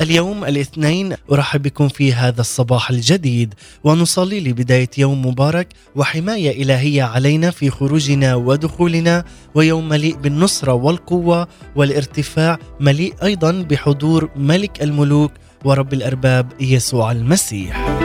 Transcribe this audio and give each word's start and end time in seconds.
اليوم 0.00 0.44
الاثنين 0.44 1.14
أرحب 1.32 1.62
بكم 1.62 1.88
في 1.88 2.12
هذا 2.12 2.40
الصباح 2.40 2.90
الجديد 2.90 3.54
ونصلي 3.84 4.40
لبداية 4.40 4.90
يوم 4.98 5.26
مبارك 5.26 5.68
وحماية 5.96 6.62
إلهية 6.62 7.02
علينا 7.02 7.50
في 7.50 7.70
خروجنا 7.70 8.34
ودخولنا 8.34 9.24
ويوم 9.54 9.88
مليء 9.88 10.16
بالنصرة 10.16 10.72
والقوة 10.72 11.48
والارتفاع 11.76 12.58
مليء 12.80 13.14
أيضا 13.22 13.52
بحضور 13.52 14.30
ملك 14.36 14.82
الملوك 14.82 15.32
ورب 15.64 15.92
الأرباب 15.92 16.52
يسوع 16.60 17.12
المسيح. 17.12 17.98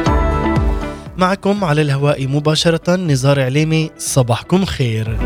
معكم 1.17 1.63
على 1.63 1.81
الهواء 1.81 2.27
مباشرة 2.27 2.95
نزار 2.95 3.41
عليمي 3.41 3.91
صباحكم 3.97 4.65
خير 4.65 5.17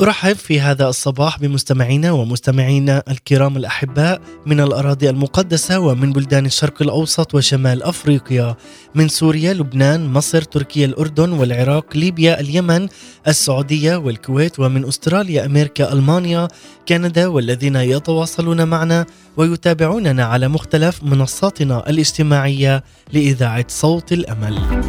أرحب 0.00 0.36
في 0.36 0.60
هذا 0.60 0.88
الصباح 0.88 1.38
بمستمعينا 1.38 2.12
ومستمعينا 2.12 3.02
الكرام 3.10 3.56
الأحباء 3.56 4.20
من 4.46 4.60
الأراضي 4.60 5.10
المقدسة 5.10 5.78
ومن 5.78 6.12
بلدان 6.12 6.46
الشرق 6.46 6.82
الأوسط 6.82 7.34
وشمال 7.34 7.82
أفريقيا 7.82 8.56
من 8.94 9.08
سوريا، 9.08 9.52
لبنان، 9.52 10.12
مصر، 10.12 10.42
تركيا، 10.42 10.86
الأردن 10.86 11.32
والعراق، 11.32 11.96
ليبيا، 11.96 12.40
اليمن، 12.40 12.88
السعودية 13.28 13.96
والكويت 13.96 14.60
ومن 14.60 14.84
أستراليا، 14.84 15.46
أمريكا، 15.46 15.92
ألمانيا، 15.92 16.48
كندا 16.88 17.26
والذين 17.26 17.76
يتواصلون 17.76 18.68
معنا 18.68 19.06
ويتابعوننا 19.36 20.24
على 20.24 20.48
مختلف 20.48 21.02
منصاتنا 21.02 21.90
الاجتماعية 21.90 22.84
لإذاعة 23.12 23.66
صوت 23.68 24.12
الأمل. 24.12 24.84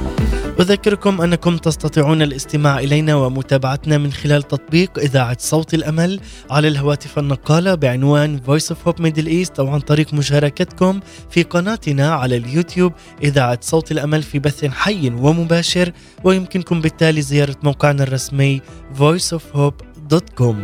أذكركم 0.60 1.22
أنكم 1.22 1.58
تستطيعون 1.58 2.22
الاستماع 2.22 2.80
إلينا 2.80 3.16
ومتابعتنا 3.16 3.98
من 3.98 4.14
خلال 4.14 4.44
تطبيق 4.44 5.00
إذاعة 5.00 5.38
صوت 5.40 5.74
الأمل 5.74 6.20
على 6.52 6.68
الهواتف 6.68 7.20
النقالة 7.20 7.76
بعنوان 7.76 8.40
Voice 8.48 8.72
of 8.72 8.78
Hope 8.88 9.02
Middle 9.04 9.28
East 9.28 9.60
أو 9.60 9.68
عن 9.68 9.80
طريق 9.80 10.14
مشاركتكم 10.14 11.00
في 11.30 11.44
قناتنا 11.44 12.14
على 12.14 12.38
اليوتيوب 12.38 12.94
إذاعة 13.24 13.60
صوت 13.62 13.92
الأمل 13.92 14.24
في 14.24 14.40
بث 14.40 14.66
حي 14.66 15.10
ومباشر 15.10 15.92
ويمكنكم 16.24 16.82
بالتالي 16.82 17.22
زيارة 17.22 17.56
موقعنا 17.64 18.04
الرسمي 18.04 18.62
voiceofhope.com 19.00 20.56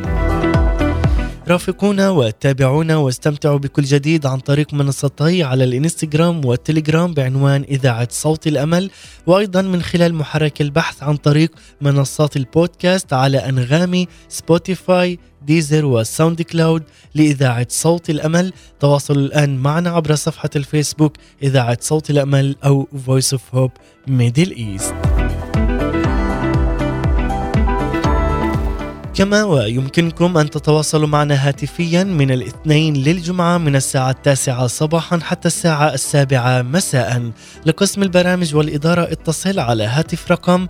رافقونا 1.48 2.10
وتابعونا 2.10 2.98
واستمتعوا 2.98 3.58
بكل 3.58 3.84
جديد 3.84 4.26
عن 4.26 4.40
طريق 4.40 4.74
منصتي 4.74 5.44
على 5.44 5.64
الانستغرام 5.64 6.46
والتليجرام 6.46 7.14
بعنوان 7.14 7.64
إذاعة 7.70 8.08
صوت 8.12 8.48
الأمل 8.48 8.92
وأيضا 9.28 9.62
من 9.62 9.82
خلال 9.82 10.16
محرك 10.16 10.62
البحث 10.62 11.04
عن 11.04 11.18
طريق 11.18 11.52
منصات 11.82 12.38
البودكاست 12.38 13.14
على 13.14 13.38
أنغامي 13.38 14.08
سبوتيفاي 14.30 15.20
ديزر 15.42 15.86
وساوند 15.86 16.42
كلاود 16.42 16.84
لإذاعة 17.16 17.68
صوت 17.70 18.10
الأمل. 18.10 18.54
تواصلوا 18.80 19.22
الآن 19.22 19.58
معنا 19.58 19.90
عبر 19.90 20.16
صفحة 20.16 20.50
الفيسبوك 20.56 21.14
إذاعة 21.44 21.78
صوت 21.82 22.10
الأمل 22.10 22.56
أو 22.66 22.88
Voice 23.08 23.38
of 23.38 23.58
Hope 23.58 23.78
Middle 24.08 24.52
East. 24.52 25.21
كما 29.22 29.44
ويمكنكم 29.44 30.38
أن 30.38 30.50
تتواصلوا 30.50 31.08
معنا 31.08 31.48
هاتفيا 31.48 32.04
من 32.04 32.32
الاثنين 32.32 32.94
للجمعة 32.94 33.58
من 33.58 33.76
الساعة 33.76 34.10
التاسعة 34.10 34.68
صباحا 34.68 35.20
حتى 35.20 35.48
الساعة 35.48 35.94
السابعة 35.94 36.62
مساء. 36.62 37.32
لقسم 37.66 38.04
البرامج 38.04 38.56
والإدارة 38.56 39.02
اتصل 39.02 39.60
على 39.60 39.84
هاتف 39.84 40.32
رقم 40.32 40.68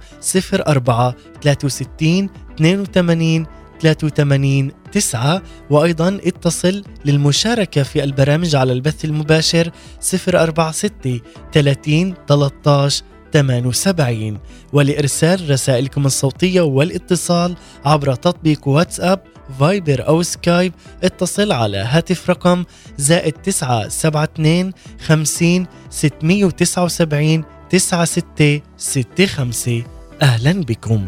04 0.67 1.15
63 1.43 2.29
82 2.55 3.45
83 3.81 4.71
9 4.91 5.41
وأيضا 5.69 6.19
اتصل 6.23 6.83
للمشاركة 7.05 7.83
في 7.83 8.03
البرامج 8.03 8.55
على 8.55 8.73
البث 8.73 9.05
المباشر 9.05 9.71
046 9.99 11.21
30 11.53 12.13
13 12.27 13.03
78 13.33 14.37
ولإرسال 14.73 15.49
رسائلكم 15.49 16.05
الصوتية 16.05 16.61
والاتصال 16.61 17.55
عبر 17.85 18.15
تطبيق 18.15 18.67
واتساب 18.67 19.19
فايبر 19.59 20.07
أو 20.07 20.21
سكايب. 20.21 20.73
اتصل 21.03 21.51
على 21.51 21.77
هاتف 21.77 22.29
رقم 22.29 22.63
زائد 22.97 23.33
972 23.33 24.71
50 25.05 25.65
679 25.89 27.43
9665 27.69 29.83
أهلا 30.21 30.51
بكم. 30.51 31.05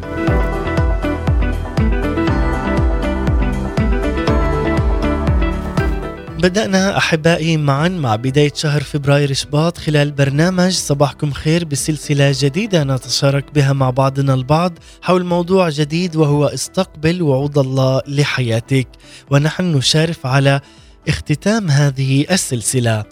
بدأنا 6.43 6.97
أحبائي 6.97 7.57
معا 7.57 7.87
مع 7.87 8.15
بداية 8.15 8.51
شهر 8.55 8.83
فبراير 8.83 9.33
شباط 9.33 9.77
خلال 9.77 10.11
برنامج 10.11 10.71
صباحكم 10.71 11.31
خير 11.31 11.65
بسلسلة 11.65 12.31
جديدة 12.39 12.83
نتشارك 12.83 13.53
بها 13.53 13.73
مع 13.73 13.89
بعضنا 13.89 14.33
البعض 14.33 14.73
حول 15.01 15.23
موضوع 15.25 15.69
جديد 15.69 16.15
وهو 16.15 16.45
استقبل 16.45 17.21
وعود 17.21 17.57
الله 17.57 18.01
لحياتك. 18.07 18.87
ونحن 19.31 19.63
نشارف 19.63 20.25
على 20.25 20.61
اختتام 21.07 21.71
هذه 21.71 22.25
السلسلة. 22.31 23.03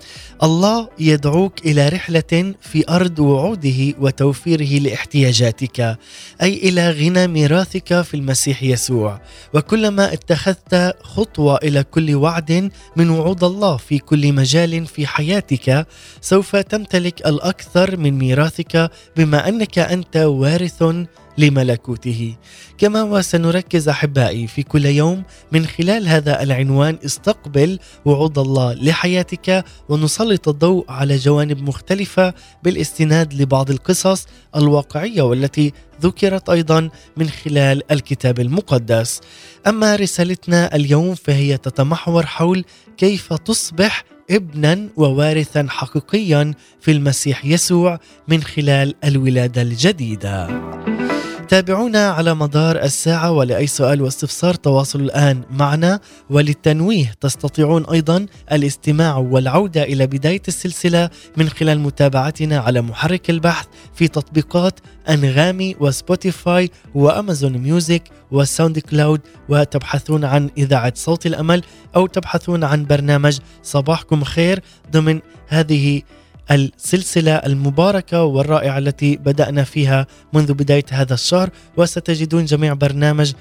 الله 0.44 0.90
يدعوك 1.00 1.66
إلى 1.66 1.90
رحلة 1.90 2.54
في 2.62 2.90
أرض 2.90 3.20
وعوده 3.20 3.94
وتوفيره 4.00 4.80
لاحتياجاتك 4.80 5.98
أي 6.42 6.54
إلى 6.54 6.92
غنى 6.92 7.28
ميراثك 7.28 8.02
في 8.02 8.14
المسيح 8.14 8.64
يسوع. 8.64 9.22
وكلما 9.54 10.14
اتخذت 10.14 10.96
خطوة 11.02 11.56
إلى 11.56 11.84
كل 11.84 12.16
وعد 12.16 12.72
من 12.96 13.10
وعود 13.10 13.44
الله 13.44 13.78
في 13.78 14.00
كل 14.00 14.34
مجال 14.34 14.86
في 14.88 15.08
حياتك 15.08 15.88
سوف 16.22 16.56
تمتلك 16.56 17.28
الأكثر 17.28 17.98
من 17.98 18.18
ميراثك 18.18 18.92
بما 19.18 19.50
أنك 19.50 19.80
أنت 19.80 20.18
وارث 20.18 20.84
لملكوته 21.38 22.36
كما 22.78 23.04
وسنركز 23.04 23.90
أحبائي 23.90 24.48
في 24.48 24.64
كل 24.64 24.86
يوم 24.86 25.24
من 25.52 25.66
خلال 25.66 26.08
هذا 26.08 26.44
العنوان 26.44 26.98
استقبل 27.06 27.80
وعود 28.06 28.40
الله 28.40 28.74
لحياتك 28.74 29.66
ونسلط 29.90 30.48
الضوء 30.48 30.86
على 30.92 31.18
جوانب 31.18 31.62
مختلفة 31.62 32.34
بالاستناد 32.64 33.34
لبعض 33.34 33.72
القصص 33.72 34.28
الواقعية 34.56 35.22
والتي 35.22 35.74
ذكرت 36.02 36.50
أيضا 36.50 36.90
من 37.18 37.30
خلال 37.30 37.92
الكتاب 37.92 38.40
المقدس. 38.40 39.22
أما 39.68 39.96
رسالتنا 39.96 40.76
اليوم 40.76 41.16
فهي 41.16 41.58
تتمحور 41.58 42.26
حول 42.26 42.66
كيف 42.98 43.34
تصبح 43.34 44.04
ابنا 44.32 44.88
ووارثا 44.98 45.68
حقيقيا 45.70 46.54
في 46.82 46.92
المسيح 46.92 47.46
يسوع 47.46 48.00
من 48.28 48.44
خلال 48.44 48.96
الولادة 49.04 49.62
الجديدة. 49.62 50.48
تابعونا 51.52 52.10
على 52.10 52.36
مدار 52.36 52.84
الساعة 52.84 53.32
ولأي 53.32 53.68
سؤال 53.68 54.02
واستفسار 54.02 54.54
تواصلوا 54.54 55.06
الآن 55.06 55.42
معنا. 55.50 56.00
وللتنويه 56.30 57.14
تستطيعون 57.22 57.86
أيضا 57.86 58.26
الاستماع 58.52 59.18
والعودة 59.18 59.84
إلى 59.84 60.08
بداية 60.08 60.42
السلسلة 60.48 61.10
من 61.38 61.50
خلال 61.50 61.80
متابعتنا 61.80 62.60
على 62.60 62.82
محرك 62.82 63.30
البحث 63.30 63.68
في 63.96 64.08
تطبيقات 64.08 64.80
أنغامي 65.10 65.76
وسبوتيفاي 65.80 66.70
وأمازون 66.96 67.58
ميوزك 67.58 68.04
وساوند 68.32 68.80
كلاود. 68.80 69.22
وتبحثون 69.50 70.26
عن 70.26 70.50
إذاعة 70.58 70.94
صوت 70.96 71.26
الأمل 71.26 71.64
أو 71.96 72.08
تبحثون 72.08 72.64
عن 72.64 72.86
برنامج 72.86 73.38
صباحكم 73.64 74.24
خير. 74.24 74.60
ضمن 74.92 75.20
هذه 75.48 76.02
السلسلة 76.52 77.32
المباركة 77.36 78.24
والرائعة 78.24 78.78
التي 78.78 79.18
بدأنا 79.18 79.64
فيها 79.64 80.08
منذ 80.34 80.54
بداية 80.54 80.86
هذا 80.92 81.14
الشهر 81.14 81.50
وستجدون 81.78 82.46
جميع 82.46 82.74
برنامج 82.74 83.34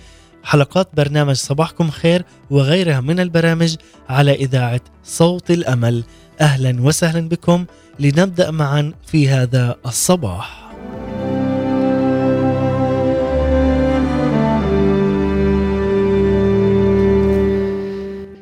حلقات 0.45 0.89
برنامج 0.95 1.35
صباحكم 1.35 1.91
خير 1.91 2.25
وغيرها 2.51 3.01
من 3.01 3.21
البرامج 3.21 3.77
على 4.09 4.35
إذاعة 4.35 4.81
صوت 5.05 5.51
الأمل. 5.51 6.05
أهلا 6.41 6.83
وسهلا 6.83 7.29
بكم 7.29 7.67
لنبدأ 7.99 8.51
معا 8.51 8.93
في 9.07 9.29
هذا 9.29 9.77
الصباح. 9.87 10.70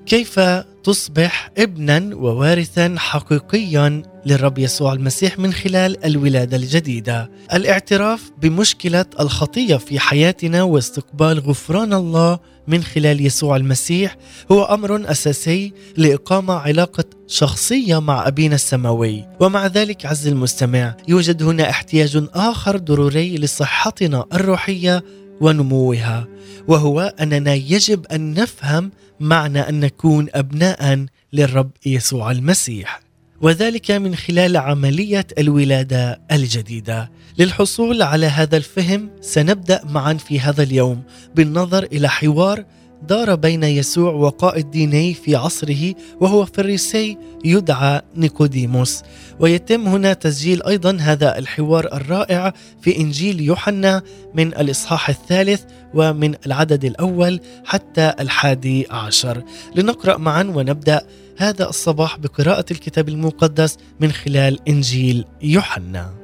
كيف 0.08 0.40
تصبح 0.84 1.50
ابنا 1.58 2.14
ووارثا 2.14 2.94
حقيقيا 2.98 4.02
للرب 4.26 4.58
يسوع 4.58 4.92
المسيح 4.92 5.38
من 5.38 5.52
خلال 5.52 6.04
الولادة 6.04 6.56
الجديدة. 6.56 7.30
الاعتراف 7.52 8.30
بمشكلة 8.42 9.04
الخطية 9.20 9.76
في 9.76 9.98
حياتنا 9.98 10.62
واستقبال 10.62 11.38
غفران 11.38 11.92
الله 11.92 12.38
من 12.68 12.82
خلال 12.82 13.26
يسوع 13.26 13.56
المسيح 13.56 14.16
هو 14.52 14.64
أمر 14.64 15.10
أساسي 15.10 15.72
لإقامة 15.96 16.54
علاقة 16.54 17.04
شخصية 17.26 18.00
مع 18.00 18.28
أبينا 18.28 18.54
السماوي، 18.54 19.24
ومع 19.40 19.66
ذلك 19.66 20.06
عز 20.06 20.26
المستمع 20.26 20.94
يوجد 21.08 21.42
هنا 21.42 21.70
احتياج 21.70 22.24
آخر 22.34 22.76
ضروري 22.76 23.36
لصحتنا 23.36 24.24
الروحية 24.34 25.04
ونموها، 25.40 26.26
وهو 26.68 27.14
أننا 27.20 27.54
يجب 27.54 28.06
أن 28.06 28.34
نفهم 28.34 28.90
معنى 29.20 29.60
أن 29.60 29.80
نكون 29.80 30.26
أبناء 30.34 31.06
للرب 31.32 31.70
يسوع 31.86 32.30
المسيح. 32.30 33.00
وذلك 33.40 33.90
من 33.90 34.14
خلال 34.14 34.56
عملية 34.56 35.26
الولادة 35.38 36.20
الجديدة. 36.32 37.10
للحصول 37.38 38.02
على 38.02 38.26
هذا 38.26 38.56
الفهم 38.56 39.10
سنبدأ 39.20 39.80
معا 39.84 40.14
في 40.14 40.40
هذا 40.40 40.62
اليوم 40.62 41.02
بالنظر 41.34 41.82
إلى 41.82 42.08
حوار 42.08 42.64
دار 43.02 43.34
بين 43.34 43.62
يسوع 43.62 44.12
وقائد 44.12 44.70
ديني 44.70 45.14
في 45.14 45.36
عصره 45.36 45.94
وهو 46.20 46.44
فريسي 46.44 47.18
يدعى 47.44 48.00
نيكوديموس. 48.16 49.02
ويتم 49.40 49.88
هنا 49.88 50.12
تسجيل 50.12 50.62
أيضا 50.62 50.96
هذا 51.00 51.38
الحوار 51.38 51.84
الرائع 51.92 52.52
في 52.80 52.96
إنجيل 52.96 53.40
يوحنا 53.40 54.02
من 54.34 54.46
الإصحاح 54.46 55.08
الثالث 55.08 55.62
ومن 55.94 56.34
العدد 56.46 56.84
الأول 56.84 57.40
حتى 57.64 58.12
الحادي 58.20 58.86
عشر. 58.90 59.42
لنقرأ 59.74 60.16
معا 60.16 60.42
ونبدأ 60.42 61.02
هذا 61.36 61.68
الصباح 61.68 62.18
بقراءة 62.18 62.64
الكتاب 62.70 63.08
المقدس 63.08 63.76
من 64.00 64.12
خلال 64.12 64.68
إنجيل 64.68 65.24
يوحنا. 65.42 66.14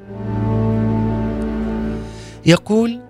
يقول 2.45 3.04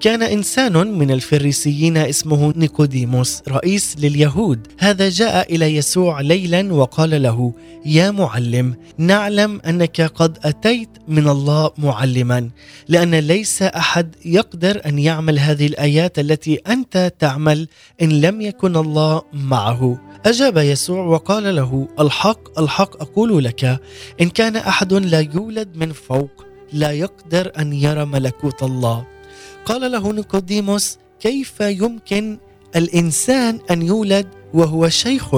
كان 0.00 0.22
إنسان 0.22 0.72
من 0.72 1.10
الفريسيين 1.10 1.96
اسمه 1.96 2.52
نيكوديموس 2.56 3.42
رئيس 3.48 3.96
لليهود. 3.98 4.66
هذا 4.78 5.08
جاء 5.08 5.54
إلى 5.54 5.76
يسوع 5.76 6.20
ليلا 6.20 6.74
وقال 6.74 7.22
له 7.22 7.52
يا 7.86 8.10
معلم 8.10 8.74
نعلم 8.98 9.60
أنك 9.66 10.00
قد 10.00 10.38
أتيت 10.44 10.88
من 11.08 11.28
الله 11.28 11.70
معلما 11.78 12.50
لأن 12.88 13.14
ليس 13.14 13.62
أحد 13.62 14.14
يقدر 14.24 14.80
أن 14.86 14.98
يعمل 14.98 15.38
هذه 15.38 15.66
الآيات 15.66 16.18
التي 16.18 16.54
أنت 16.54 17.12
تعمل 17.18 17.68
إن 18.02 18.20
لم 18.20 18.40
يكن 18.40 18.76
الله 18.76 19.22
معه. 19.32 19.98
أجاب 20.26 20.56
يسوع 20.56 21.04
وقال 21.04 21.56
له 21.56 21.88
الحق 22.00 22.58
الحق 22.60 23.02
أقول 23.02 23.44
لك 23.44 23.80
إن 24.20 24.28
كان 24.28 24.56
أحد 24.56 24.92
لا 24.92 25.20
يولد 25.20 25.76
من 25.76 25.92
فوق 25.92 26.44
لا 26.72 26.92
يقدر 26.92 27.52
أن 27.58 27.72
يرى 27.72 28.04
ملكوت 28.04 28.62
الله. 28.62 29.09
قال 29.64 29.92
له 29.92 30.12
نيقوديموس 30.12 30.98
كيف 31.20 31.60
يمكن 31.60 32.38
الإنسان 32.76 33.58
أن 33.70 33.82
يولد 33.82 34.26
وهو 34.54 34.88
شيخ؟ 34.88 35.34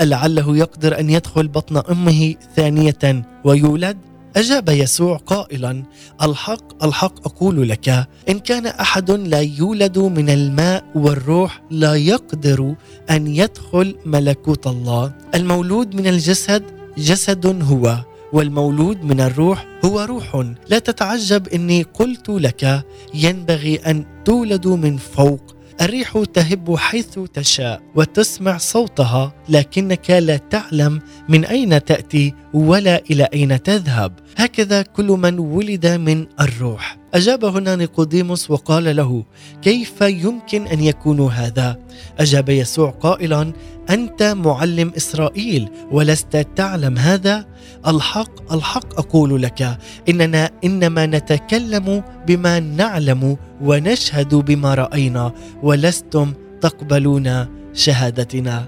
لعله 0.00 0.56
يقدر 0.56 1.00
أن 1.00 1.10
يدخل 1.10 1.48
بطن 1.48 1.76
أمه 1.90 2.34
ثانية 2.56 3.24
ويولد؟ 3.44 3.98
أجاب 4.36 4.68
يسوع 4.68 5.16
قائلا 5.16 5.82
الحق 6.22 6.84
الحق 6.84 7.26
أقول 7.26 7.68
لك 7.68 7.88
إن 8.28 8.38
كان 8.38 8.66
أحد 8.66 9.10
لا 9.10 9.40
يولد 9.40 9.98
من 9.98 10.30
الماء 10.30 10.84
والروح 10.94 11.62
لا 11.70 11.94
يقدر 11.94 12.74
أن 13.10 13.26
يدخل 13.26 13.96
ملكوت 14.06 14.66
الله. 14.66 15.12
المولود 15.34 15.94
من 15.94 16.06
الجسد 16.06 16.62
جسد 16.98 17.62
هو. 17.62 18.04
والمولود 18.34 19.04
من 19.04 19.20
الروح 19.20 19.66
هو 19.84 20.00
روح. 20.00 20.46
لا 20.68 20.78
تتعجب 20.78 21.48
إني 21.48 21.82
قلت 21.82 22.28
لك 22.28 22.84
ينبغي 23.14 23.76
أن 23.76 24.04
تولدوا 24.24 24.76
من 24.76 24.96
فوق. 24.96 25.54
الريح 25.80 26.22
تهب 26.34 26.76
حيث 26.76 27.18
تشاء 27.34 27.82
وتسمع 27.94 28.56
صوتها 28.56 29.32
لكنك 29.48 30.10
لا 30.10 30.36
تعلم 30.36 31.00
من 31.28 31.44
أين 31.44 31.84
تأتي 31.84 32.34
ولا 32.54 33.02
إلى 33.10 33.28
أين 33.34 33.62
تذهب. 33.62 34.12
هكذا 34.36 34.82
كل 34.82 35.06
من 35.06 35.38
ولد 35.38 35.86
من 35.86 36.26
الروح. 36.40 37.03
أجاب 37.14 37.44
هنا 37.44 37.76
نيقوديموس 37.76 38.50
وقال 38.50 38.96
له 38.96 39.24
كيف 39.62 40.00
يمكن 40.00 40.66
أن 40.66 40.80
يكون 40.80 41.20
هذا 41.20 41.78
أجاب 42.18 42.48
يسوع 42.48 42.90
قائلا 42.90 43.52
أنت 43.90 44.22
معلم 44.22 44.92
إسرائيل 44.96 45.68
ولست 45.90 46.46
تعلم 46.56 46.98
هذا؟ 46.98 47.46
الحق 47.86 48.52
الحق 48.52 48.98
أقول 48.98 49.42
لك 49.42 49.78
إننا 50.08 50.50
إنما 50.64 51.06
نتكلم 51.06 52.02
بما 52.26 52.60
نعلم 52.60 53.36
ونشهد 53.62 54.34
بما 54.34 54.74
رأينا 54.74 55.32
ولستم 55.62 56.32
تقبلون 56.60 57.46
شهادتنا. 57.74 58.66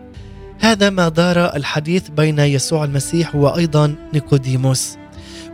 هذا 0.60 0.90
ما 0.90 1.08
دار 1.08 1.56
الحديث 1.56 2.08
بين 2.08 2.38
يسوع 2.38 2.84
المسيح 2.84 3.34
وأيضا 3.34 3.94
نيكوديموس 4.14 4.96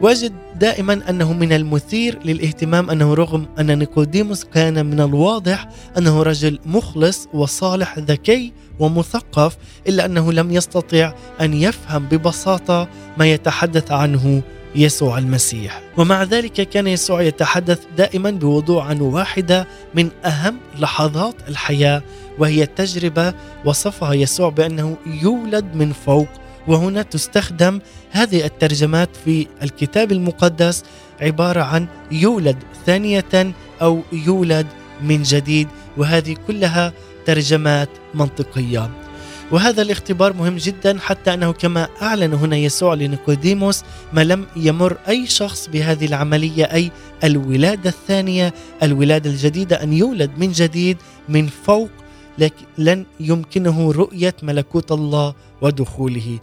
واجد 0.02 0.32
دائما 0.56 1.10
أنه 1.10 1.32
من 1.32 1.52
المثير 1.52 2.18
للاهتمام 2.24 2.90
أنه 2.90 3.14
رغم 3.14 3.46
أن 3.58 3.78
نيكوديموس 3.78 4.44
كان 4.44 4.86
من 4.86 5.00
الواضح 5.00 5.68
أنه 5.98 6.22
رجل 6.22 6.58
مخلص 6.66 7.28
وصالح 7.34 7.98
ذكي 7.98 8.52
ومثقف 8.78 9.56
إلا 9.88 10.04
أنه 10.04 10.32
لم 10.32 10.50
يستطع 10.50 11.14
أن 11.40 11.54
يفهم 11.54 12.06
ببساطة 12.06 12.88
ما 13.18 13.26
يتحدث 13.26 13.92
عنه 13.92 14.42
يسوع 14.74 15.18
المسيح. 15.18 15.82
ومع 15.96 16.22
ذلك 16.22 16.52
كان 16.52 16.86
يسوع 16.86 17.22
يتحدث 17.22 17.80
دائما 17.96 18.30
بوضوح 18.30 18.86
عن 18.86 19.00
واحدة 19.00 19.66
من 19.94 20.08
أهم 20.24 20.56
لحظات 20.78 21.34
الحياة 21.48 22.02
وهي 22.38 22.62
التجربه 22.62 23.34
وصفها 23.64 24.14
يسوع 24.14 24.48
بأنه 24.48 24.96
يولد 25.22 25.74
من 25.74 25.92
فوق 25.92 26.28
وهنا 26.68 27.02
تستخدم 27.02 27.80
هذه 28.10 28.44
الترجمات 28.44 29.08
في 29.24 29.46
الكتاب 29.62 30.12
المقدس 30.12 30.82
عبارة 31.20 31.60
عن 31.62 31.86
يولد 32.12 32.56
ثانية 32.86 33.54
أو 33.82 34.02
يولد 34.12 34.66
من 35.02 35.22
جديد 35.22 35.68
وهذه 35.96 36.36
كلها 36.46 36.92
ترجمات 37.26 37.88
منطقية. 38.14 38.90
وهذا 39.52 39.82
الاختبار 39.82 40.32
مهم 40.32 40.56
جدا 40.56 40.98
حتى 40.98 41.34
أنه 41.34 41.52
كما 41.52 41.88
أعلن 42.02 42.34
هنا 42.34 42.56
يسوع 42.56 42.94
لنيكوديموس 42.94 43.82
ما 44.12 44.24
لم 44.24 44.46
يمر 44.56 44.96
أي 45.08 45.26
شخص 45.26 45.68
بهذه 45.68 46.06
العملية 46.06 46.64
أي 46.64 46.90
الولادة 47.24 47.90
الثانية 47.90 48.54
الولادة 48.82 49.30
الجديدة 49.30 49.82
أن 49.82 49.92
يولد 49.92 50.30
من 50.36 50.52
جديد 50.52 50.96
من 51.28 51.46
فوق 51.46 51.90
لكن 52.38 52.64
لن 52.78 53.06
يمكنه 53.20 53.92
رؤية 53.92 54.34
ملكوت 54.42 54.92
الله 54.92 55.34
ودخوله. 55.60 56.38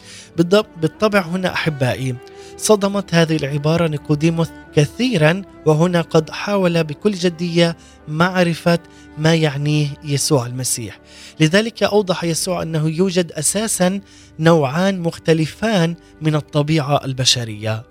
بالطبع 0.82 1.20
هنا 1.22 1.54
أحبائي 1.54 2.16
صدمت 2.58 3.16
هذه 3.16 3.36
العبارة 3.36 3.88
نيقوديموس 3.88 4.48
كثيرا 4.76 5.42
وهنا 5.66 6.02
قد 6.02 6.30
حاول 6.30 6.84
بكل 6.84 7.12
جدية 7.12 7.78
معرفة 8.08 8.80
ما 9.18 9.36
يعنيه 9.36 9.88
يسوع 10.04 10.46
المسيح. 10.46 11.00
لذلك 11.40 11.84
أوضح 11.84 12.24
يسوع 12.24 12.62
أنه 12.62 12.88
يوجد 12.88 13.32
أساسا 13.32 14.02
نوعان 14.40 15.00
مختلفان 15.00 15.96
من 16.22 16.36
الطبيعة 16.36 17.06
البشرية. 17.06 17.84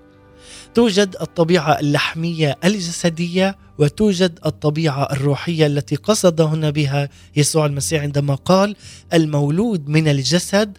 توجد 0.79 1.17
الطبيعة 1.21 1.81
اللحمية 1.81 2.57
الجسدية 2.65 3.59
وتوجد 3.79 4.39
الطبيعة 4.47 5.13
الروحية 5.13 5.67
التي 5.67 5.97
قصد 5.97 6.41
هنا 6.41 6.71
بها 6.71 7.09
يسوع 7.37 7.67
المسيح 7.67 8.03
عندما 8.03 8.35
قال 8.35 8.77
المولود 9.13 9.89
من 9.89 10.09
الجسد 10.09 10.79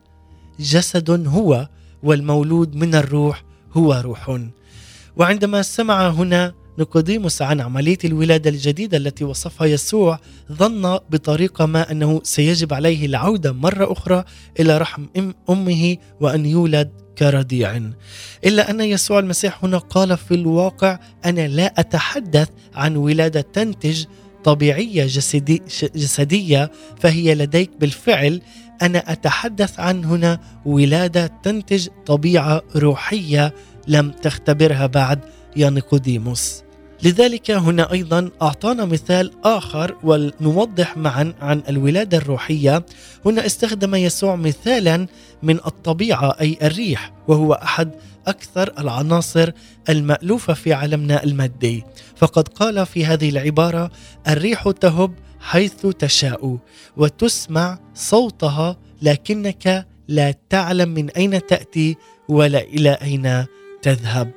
جسد 0.59 1.27
هو 1.27 1.67
والمولود 2.03 2.75
من 2.75 2.95
الروح 2.95 3.43
هو 3.73 3.93
روح. 3.93 4.39
وعندما 5.17 5.61
سمع 5.61 6.09
هنا 6.09 6.53
نيقوديموس 6.77 7.41
عن 7.41 7.61
عملية 7.61 7.97
الولادة 8.05 8.49
الجديدة 8.49 8.97
التي 8.97 9.23
وصفها 9.23 9.67
يسوع 9.67 10.19
ظن 10.51 10.99
بطريقة 11.09 11.65
ما 11.65 11.91
أنه 11.91 12.21
سيجب 12.23 12.73
عليه 12.73 13.05
العودة 13.05 13.51
مرة 13.51 13.91
أخرى 13.91 14.23
إلى 14.59 14.77
رحم 14.77 15.05
أمه 15.49 15.97
وأن 16.21 16.45
يولد 16.45 17.08
كرضيع 17.19 17.81
إلا 18.45 18.69
أن 18.69 18.81
يسوع 18.81 19.19
المسيح 19.19 19.63
هنا 19.63 19.77
قال 19.77 20.17
في 20.17 20.33
الواقع 20.33 20.99
أنا 21.25 21.47
لا 21.47 21.73
أتحدث 21.79 22.49
عن 22.75 22.95
ولادة 22.95 23.41
تنتج 23.41 24.05
طبيعية 24.43 25.05
جسدي 25.05 25.61
جسدية 25.95 26.71
فهي 26.99 27.35
لديك 27.35 27.71
بالفعل. 27.79 28.41
أنا 28.81 29.11
أتحدث 29.11 29.79
عن 29.79 30.05
هنا 30.05 30.39
ولادة 30.65 31.27
تنتج 31.43 31.87
طبيعة 32.05 32.61
روحية 32.75 33.53
لم 33.87 34.11
تختبرها 34.11 34.85
بعد 34.85 35.19
يا 35.55 35.69
نيقوديموس 35.69 36.63
لذلك 37.03 37.51
هنا 37.51 37.91
أيضا 37.91 38.29
أعطانا 38.41 38.85
مثال 38.85 39.31
آخر 39.43 39.95
ولنوضح 40.03 40.97
معا 40.97 41.33
عن 41.41 41.63
الولادة 41.69 42.17
الروحية. 42.17 42.85
هنا 43.25 43.45
استخدم 43.45 43.95
يسوع 43.95 44.35
مثالا 44.35 45.07
من 45.43 45.55
الطبيعة 45.55 46.35
أي 46.41 46.57
الريح 46.61 47.13
وهو 47.27 47.53
أحد 47.53 47.91
أكثر 48.27 48.73
العناصر 48.79 49.51
المألوفة 49.89 50.53
في 50.53 50.73
عالمنا 50.73 51.23
المادي. 51.23 51.83
فقد 52.15 52.47
قال 52.47 52.85
في 52.85 53.05
هذه 53.05 53.29
العبارة 53.29 53.91
الريح 54.27 54.71
تهب 54.71 55.13
حيث 55.39 55.85
تشاء 55.85 56.57
وتسمع 56.97 57.79
صوتها 57.93 58.77
لكنك 59.01 59.87
لا 60.07 60.33
تعلم 60.49 60.89
من 60.89 61.09
أين 61.09 61.45
تأتي 61.45 61.97
ولا 62.29 62.61
إلى 62.61 62.91
أين 62.91 63.45
تذهب. 63.81 64.31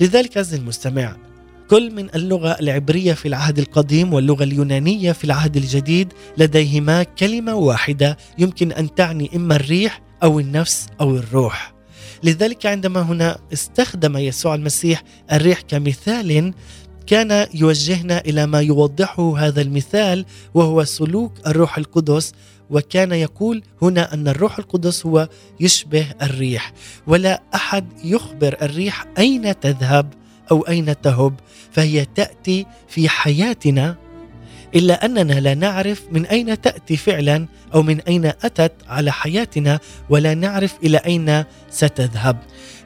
لذلك 0.00 0.38
عز 0.38 0.54
المستمع 0.54 1.27
كل 1.70 1.90
من 1.90 2.14
اللغة 2.14 2.56
العبرية 2.60 3.12
في 3.12 3.28
العهد 3.28 3.58
القديم 3.58 4.12
واللغة 4.12 4.44
اليونانية 4.44 5.12
في 5.12 5.24
العهد 5.24 5.56
الجديد 5.56 6.12
لديهما 6.38 7.02
كلمة 7.02 7.54
واحدة 7.54 8.16
يمكن 8.38 8.72
أن 8.72 8.94
تعني 8.94 9.30
إما 9.36 9.56
الريح 9.56 10.02
أو 10.22 10.40
النفس 10.40 10.86
أو 11.00 11.16
الروح. 11.16 11.74
لذلك 12.22 12.66
عندما 12.66 13.00
هنا 13.00 13.38
استخدم 13.52 14.16
يسوع 14.16 14.54
المسيح 14.54 15.02
الريح 15.32 15.60
كمثال 15.60 16.54
كان 17.06 17.46
يوجهنا 17.54 18.20
إلى 18.20 18.46
ما 18.46 18.60
يوضحه 18.60 19.38
هذا 19.38 19.60
المثال 19.62 20.24
وهو 20.54 20.84
سلوك 20.84 21.32
الروح 21.46 21.78
القدس 21.78 22.32
وكان 22.70 23.12
يقول 23.12 23.62
هنا 23.82 24.14
أن 24.14 24.28
الروح 24.28 24.58
القدس 24.58 25.06
هو 25.06 25.28
يشبه 25.60 26.06
الريح. 26.22 26.72
ولا 27.06 27.42
أحد 27.54 27.86
يخبر 28.04 28.56
الريح 28.62 29.06
أين 29.18 29.60
تذهب. 29.60 30.14
أو 30.50 30.62
أين 30.62 31.00
تهب 31.00 31.34
فهي 31.72 32.04
تأتي 32.04 32.66
في 32.88 33.08
حياتنا. 33.08 33.96
إلا 34.74 35.04
أننا 35.04 35.40
لا 35.40 35.54
نعرف 35.54 36.02
من 36.12 36.26
أين 36.26 36.60
تأتي 36.60 36.96
فعلا 36.96 37.46
أو 37.74 37.82
من 37.82 38.00
أين 38.00 38.26
أتت 38.26 38.72
على 38.88 39.12
حياتنا 39.12 39.80
ولا 40.10 40.34
نعرف 40.34 40.74
إلى 40.84 40.98
أين 40.98 41.44
ستذهب. 41.70 42.36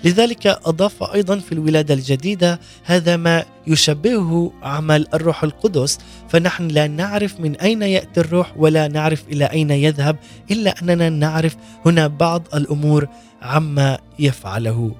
لذلك 0.04 0.46
أضاف 0.46 1.02
أيضا 1.02 1.38
في 1.38 1.52
الولادة 1.52 1.94
الجديدة 1.94 2.60
هذا 2.84 3.16
ما 3.16 3.44
يشبهه 3.66 4.52
عمل 4.62 5.06
الروح 5.14 5.44
القدس. 5.44 5.98
فنحن 6.28 6.68
لا 6.68 6.86
نعرف 6.86 7.40
من 7.40 7.56
أين 7.56 7.82
يأتي 7.82 8.20
الروح 8.20 8.52
ولا 8.56 8.88
نعرف 8.88 9.24
إلى 9.28 9.44
أين 9.44 9.70
يذهب 9.70 10.16
إلا 10.50 10.74
أننا 10.82 11.08
نعرف 11.08 11.56
هنا 11.86 12.06
بعض 12.06 12.42
الأمور 12.54 13.08
عما 13.42 13.98
يفعله. 14.18 14.94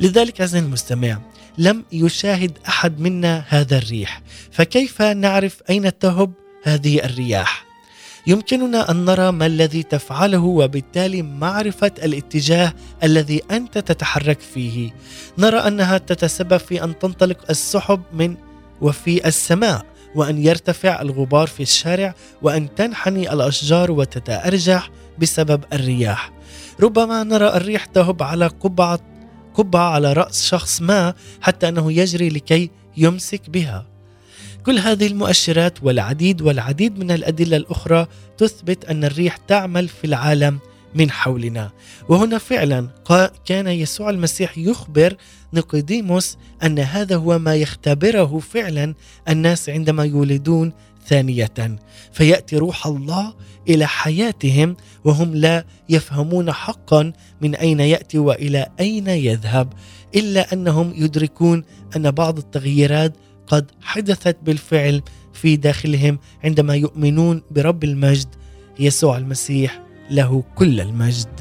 لذلك 0.00 0.40
عزيزي 0.40 0.58
المستمع 0.58 1.18
لم 1.60 1.84
يشاهد 1.92 2.58
أحد 2.68 3.00
منا 3.00 3.44
هذا 3.48 3.78
الريح. 3.78 4.22
فكيف 4.50 5.02
نعرف 5.02 5.62
أين 5.70 5.98
تهب 5.98 6.32
هذه 6.62 7.04
الرياح؟ 7.04 7.64
يمكننا 8.26 8.90
أن 8.90 9.04
نرى 9.04 9.32
ما 9.32 9.46
الذي 9.46 9.82
تفعله 9.82 10.42
وبالتالي 10.44 11.22
معرفة 11.22 11.92
الاتجاه 12.02 12.72
الذي 13.02 13.42
أنت 13.50 13.78
تتحرك 13.78 14.40
فيه. 14.40 14.90
نرى 15.38 15.58
أنها 15.58 15.98
تتسبب 15.98 16.56
في 16.56 16.84
أن 16.84 16.98
تنطلق 16.98 17.38
السحب 17.50 18.02
من 18.12 18.36
وفي 18.80 19.28
السماء 19.28 19.86
وأن 20.14 20.38
يرتفع 20.38 21.02
الغبار 21.02 21.46
في 21.46 21.62
الشارع 21.62 22.14
وأن 22.42 22.74
تنحني 22.74 23.32
الأشجار 23.32 23.90
وتتأرجح 23.90 24.90
بسبب 25.18 25.64
الرياح. 25.72 26.32
ربما 26.80 27.22
نرى 27.22 27.48
الريح 27.48 27.84
تهب 27.84 28.22
على 28.22 28.46
قبعة 28.46 29.09
قبعه 29.60 29.90
على 29.90 30.12
رأس 30.12 30.46
شخص 30.46 30.82
ما 30.82 31.14
حتى 31.40 31.68
أنه 31.68 31.92
يجري 31.92 32.28
لكي 32.28 32.70
يمسك 32.96 33.50
بها. 33.50 33.86
كل 34.66 34.78
هذه 34.78 35.06
المؤشرات 35.06 35.82
والعديد 35.82 36.42
والعديد 36.42 36.98
من 36.98 37.10
الأدلة 37.10 37.56
الأخرى 37.56 38.06
تثبت 38.38 38.84
أن 38.84 39.04
الريح 39.04 39.36
تعمل 39.36 39.88
في 39.88 40.06
العالم 40.06 40.58
من 40.94 41.10
حولنا. 41.10 41.70
وهنا 42.08 42.38
فعلا 42.38 42.88
كان 43.46 43.66
يسوع 43.66 44.10
المسيح 44.10 44.58
يخبر 44.58 45.16
نيقوديموس 45.52 46.36
أن 46.62 46.78
هذا 46.78 47.16
هو 47.16 47.38
ما 47.38 47.54
يختبره 47.54 48.38
فعلا 48.38 48.94
الناس 49.28 49.68
عندما 49.68 50.04
يولدون 50.04 50.72
ثانية 51.10 51.78
فيأتي 52.12 52.56
روح 52.56 52.86
الله 52.86 53.34
إلى 53.68 53.86
حياتهم 53.86 54.76
وهم 55.04 55.34
لا 55.34 55.64
يفهمون 55.88 56.52
حقا 56.52 57.12
من 57.40 57.54
أين 57.54 57.80
يأتي 57.80 58.18
وإلى 58.18 58.66
أين 58.80 59.08
يذهب 59.08 59.72
إلا 60.14 60.52
أنهم 60.52 60.92
يدركون 60.96 61.64
أن 61.96 62.10
بعض 62.10 62.38
التغييرات 62.38 63.16
قد 63.46 63.70
حدثت 63.80 64.36
بالفعل 64.42 65.02
في 65.32 65.56
داخلهم 65.56 66.18
عندما 66.44 66.74
يؤمنون 66.74 67.42
برب 67.50 67.84
المجد 67.84 68.28
يسوع 68.78 69.18
المسيح 69.18 69.82
له 70.10 70.44
كل 70.54 70.80
المجد. 70.80 71.40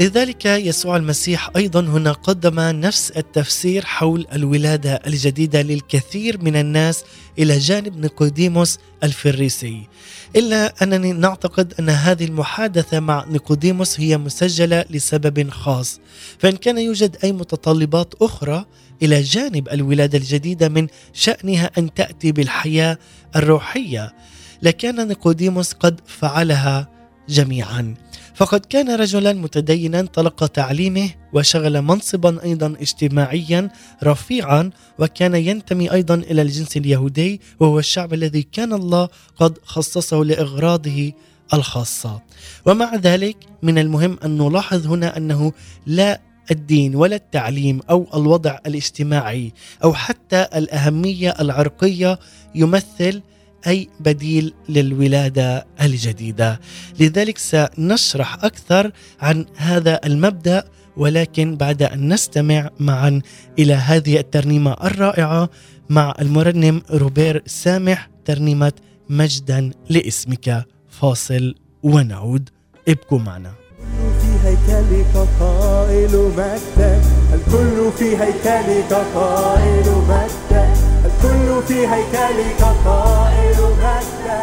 لذلك 0.00 0.46
يسوع 0.46 0.96
المسيح 0.96 1.50
أيضا 1.56 1.80
هنا 1.80 2.12
قدم 2.12 2.60
نفس 2.60 3.10
التفسير 3.10 3.84
حول 3.84 4.26
الولادة 4.32 5.00
الجديدة 5.06 5.62
للكثير 5.62 6.42
من 6.42 6.56
الناس 6.56 7.04
إلى 7.38 7.58
جانب 7.58 7.96
نيقوديموس 7.96 8.78
الفريسي. 9.02 9.88
إلا 10.36 10.82
أنني 10.82 11.12
نعتقد 11.12 11.74
أن 11.80 11.88
هذه 11.88 12.24
المحادثة 12.24 13.00
مع 13.00 13.24
نيقوديموس 13.28 14.00
هي 14.00 14.18
مسجلة 14.18 14.84
لسبب 14.90 15.50
خاص. 15.50 16.00
فإن 16.38 16.56
كان 16.56 16.78
يوجد 16.78 17.16
أي 17.24 17.32
متطلبات 17.32 18.14
أخرى 18.22 18.64
إلى 19.02 19.22
جانب 19.22 19.68
الولادة 19.68 20.18
الجديدة 20.18 20.68
من 20.68 20.86
شأنها 21.12 21.70
أن 21.78 21.94
تأتي 21.94 22.32
بالحياة 22.32 22.98
الروحية 23.36 24.12
لكان 24.62 25.08
نيقوديموس 25.08 25.72
قد 25.72 26.00
فعلها 26.06 26.88
جميعا. 27.28 27.94
فقد 28.42 28.60
كان 28.60 28.90
رجلا 28.90 29.32
متدينا 29.32 30.02
تلقى 30.02 30.48
تعليمه 30.48 31.10
وشغل 31.32 31.82
منصبا 31.82 32.42
أيضا 32.42 32.66
اجتماعيا 32.80 33.70
رفيعا 34.04 34.70
وكان 34.98 35.34
ينتمي 35.34 35.92
أيضا 35.92 36.14
إلى 36.14 36.42
الجنس 36.42 36.76
اليهودي 36.76 37.40
وهو 37.60 37.78
الشعب 37.78 38.14
الذي 38.14 38.42
كان 38.42 38.72
الله 38.72 39.08
قد 39.36 39.58
خصصه 39.64 40.24
لإغراضه 40.24 41.12
الخاصة. 41.54 42.20
ومع 42.66 42.94
ذلك 42.94 43.36
من 43.62 43.78
المهم 43.78 44.18
أن 44.24 44.38
نلاحظ 44.38 44.86
هنا 44.86 45.16
أنه 45.16 45.52
لا 45.86 46.20
الدين 46.50 46.96
ولا 46.96 47.16
التعليم 47.16 47.80
أو 47.90 48.06
الوضع 48.14 48.58
الاجتماعي 48.66 49.52
أو 49.84 49.94
حتى 49.94 50.46
الأهمية 50.54 51.34
العرقية 51.40 52.18
يمثل 52.54 53.22
أي 53.66 53.88
بديل 54.00 54.54
للولادة 54.68 55.66
الجديدة. 55.82 56.60
لذلك 57.00 57.38
سنشرح 57.38 58.44
أكثر 58.44 58.90
عن 59.20 59.46
هذا 59.56 60.00
المبدأ 60.04 60.64
ولكن 60.96 61.56
بعد 61.56 61.82
أن 61.82 62.12
نستمع 62.12 62.70
معا 62.80 63.20
إلى 63.58 63.74
هذه 63.74 64.18
الترنيمة 64.18 64.72
الرائعة 64.84 65.50
مع 65.90 66.14
المرنم 66.20 66.82
روبير 66.90 67.42
سامح 67.46 68.10
ترنيمة 68.24 68.72
مجدا 69.08 69.70
لاسمك. 69.90 70.64
فاصل 70.88 71.54
ونعود. 71.82 72.48
ابقوا 72.88 73.18
معنا. 73.18 73.52
في 74.20 74.48
هيكلك 74.48 75.28
قائل 75.40 76.32
مجدا 76.36 77.00
الكل 77.34 77.92
في 77.98 78.16
هيكلك 78.16 78.92
قائل 79.14 79.86
مجدا. 80.08 80.91
الكل 81.24 81.62
في 81.68 81.86
هيكلك 81.88 82.62
قائل 82.84 83.56
مجدا 83.60 84.42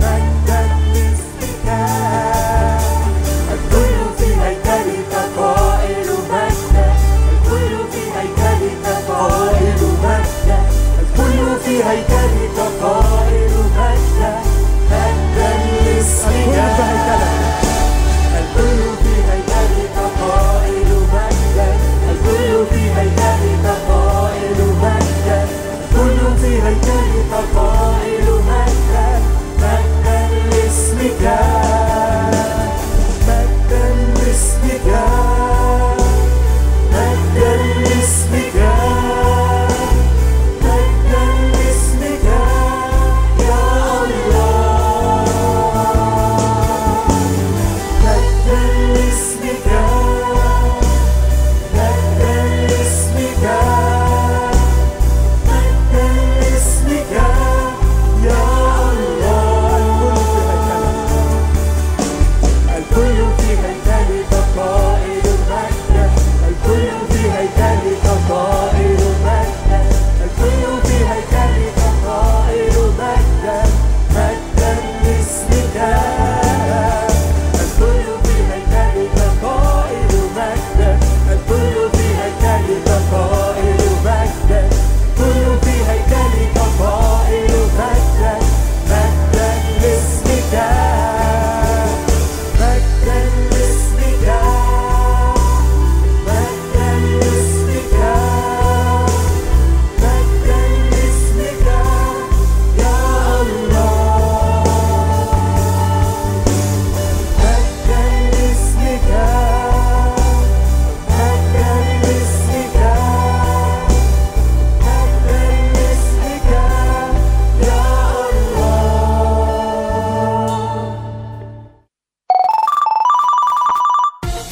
مجدا 0.00 0.60
لاسمك. 0.94 1.68
الكل 3.54 3.98
في 4.18 4.40
هيكلك 4.40 5.14
قائل 5.38 6.08
مجدا 6.30 6.92
الكل 7.32 7.76
في 7.92 8.02
هيكلك 8.18 8.86
قائل 9.08 9.80
مجدا 10.04 10.58
الكل 11.00 11.60
في 11.64 11.84
هيكلك 11.84 12.58
قائل 12.82 13.52
مجدا 13.76 14.34
مجدا 14.90 15.52
لاسمك. 15.84 16.97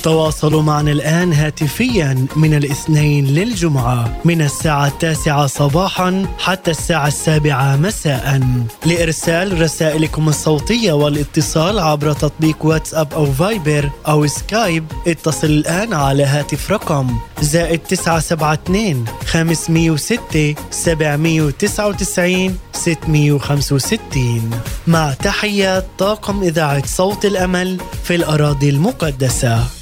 تواصلوا 0.07 0.63
معنا 0.63 0.93
الآن 0.93 1.33
هاتفيا 1.33 2.27
من 2.37 2.55
الاثنين 2.55 3.27
للجمعة 3.27 4.21
من 4.25 4.43
الساعة 4.43 4.87
التاسعة 4.87 5.47
صباحا 5.47 6.27
حتى 6.39 6.71
الساعة 6.71 7.07
السابعة 7.07 7.77
مساء. 7.77 8.41
لإرسال 8.85 9.61
رسائلكم 9.61 10.29
الصوتية 10.29 10.93
والاتصال 10.93 11.79
عبر 11.79 12.13
تطبيق 12.13 12.67
واتساب 12.67 13.13
أو 13.13 13.33
فايبر 13.33 13.91
أو 14.09 14.27
سكايب 14.27 14.85
اتصل 15.07 15.47
الآن 15.47 15.93
على 15.93 16.25
هاتف 16.25 16.71
رقم 16.71 17.17
زائد 17.41 17.79
972 17.79 19.05
506 19.27 20.55
799 20.71 22.59
665 22.73 24.51
مع 24.87 25.13
تحيات 25.13 25.87
طاقم 25.99 26.43
إذاعة 26.43 26.87
صوت 26.87 27.25
الأمل 27.25 27.79
في 28.05 28.15
الأراضي 28.15 28.71
المقدسة. 28.71 29.76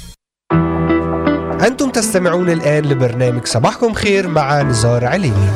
أنتم 1.61 1.89
تستمعون 1.89 2.49
الآن 2.49 2.85
لبرنامج 2.85 3.45
صباحكم 3.45 3.93
خير 3.93 4.27
مع 4.27 4.61
نزار 4.61 5.05
عليمي 5.05 5.49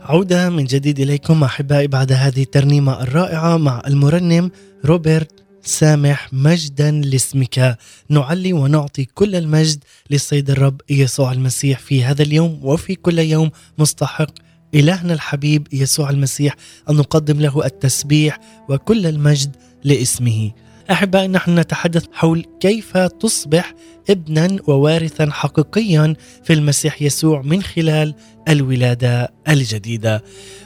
عودة 0.00 0.50
من 0.50 0.64
جديد 0.64 1.00
إليكم 1.00 1.44
أحبائي 1.44 1.86
بعد 1.86 2.12
هذه 2.12 2.42
الترنيمة 2.42 3.02
الرائعة 3.02 3.56
مع 3.56 3.82
المرنم 3.86 4.50
روبرت 4.84 5.30
سامح 5.62 6.32
مجدا 6.32 6.90
لاسمك. 6.90 7.78
نعلي 8.08 8.52
ونعطي 8.52 9.04
كل 9.04 9.34
المجد 9.34 9.84
للسيد 10.10 10.50
الرب 10.50 10.80
يسوع 10.90 11.32
المسيح 11.32 11.78
في 11.78 12.04
هذا 12.04 12.22
اليوم 12.22 12.60
وفي 12.62 12.94
كل 12.94 13.18
يوم 13.18 13.50
مستحق 13.78 14.30
إلهنا 14.74 15.14
الحبيب 15.14 15.68
يسوع 15.72 16.10
المسيح. 16.10 16.54
أن 16.90 16.96
نقدم 16.96 17.40
له 17.40 17.66
التسبيح 17.66 18.40
وكل 18.68 19.06
المجد 19.06 19.56
لاسمه. 19.84 20.50
احبائي 20.90 21.28
نحن 21.28 21.58
نتحدث 21.58 22.06
حول 22.12 22.44
كيف 22.60 22.98
تصبح 22.98 23.74
ابنا 24.10 24.56
ووارثا 24.66 25.30
حقيقيا 25.30 26.14
في 26.44 26.52
المسيح 26.52 27.02
يسوع 27.02 27.42
من 27.42 27.62
خلال 27.62 28.14
الولادة 28.48 29.32
الجديدة. 29.48 30.22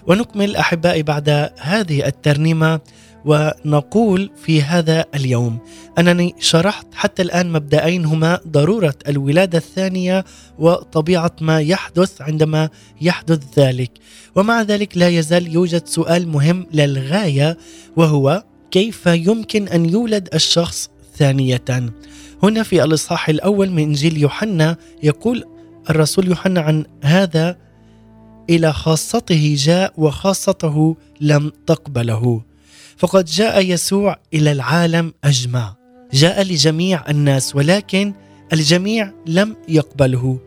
ونكمل 0.06 0.56
احبائي 0.56 1.02
بعد 1.02 1.50
هذه 1.61 2.06
الترنيمة 2.06 2.80
ونقول 3.24 4.30
في 4.44 4.62
هذا 4.62 5.04
اليوم 5.14 5.59
أنني 5.98 6.35
شرحت 6.38 6.87
حتى 6.94 7.22
الآن 7.22 7.52
مبدأين 7.52 8.04
هما 8.04 8.40
ضرورة 8.48 8.94
الولادة 9.09 9.59
الثانية 9.59 10.24
وطبيعة 10.59 11.37
ما 11.40 11.61
يحدث 11.61 12.22
عندما 12.22 12.68
يحدث 13.00 13.59
ذلك 13.59 13.90
ومع 14.37 14.62
ذلك 14.62 14.96
لا 14.96 15.09
يزال 15.09 15.54
يوجد 15.54 15.87
سؤال 15.87 16.28
مهم 16.28 16.66
للغاية 16.72 17.59
وهو 17.96 18.42
كيف 18.70 19.06
يمكن 19.06 19.68
أن 19.68 19.90
يولد 19.90 20.28
الشخص 20.35 20.90
ثانية؟ 21.16 21.92
هنا 22.42 22.62
في 22.62 22.85
الإصحاح 22.85 23.28
الأول 23.28 23.70
من 23.70 23.83
إنجيل 23.83 24.16
يوحنا 24.18 24.76
يقول 25.02 25.44
الرسول 25.90 26.28
يوحنا 26.28 26.61
عن 26.61 26.85
هذا 27.04 27.56
إلى 28.50 28.72
خاصته 28.72 29.56
جاء 29.59 29.92
وخاصته 29.96 30.96
لم 31.20 31.52
تقبله. 31.66 32.42
فقد 32.96 33.24
جاء 33.24 33.64
يسوع 33.64 34.16
إلى 34.35 34.52
العالم 34.52 35.12
أجمع. 35.24 35.76
جاء 36.12 36.42
لجميع 36.42 37.11
الناس 37.11 37.56
ولكن 37.56 38.14
الجميع 38.52 39.12
لم 39.26 39.56
يقبله. 39.68 40.38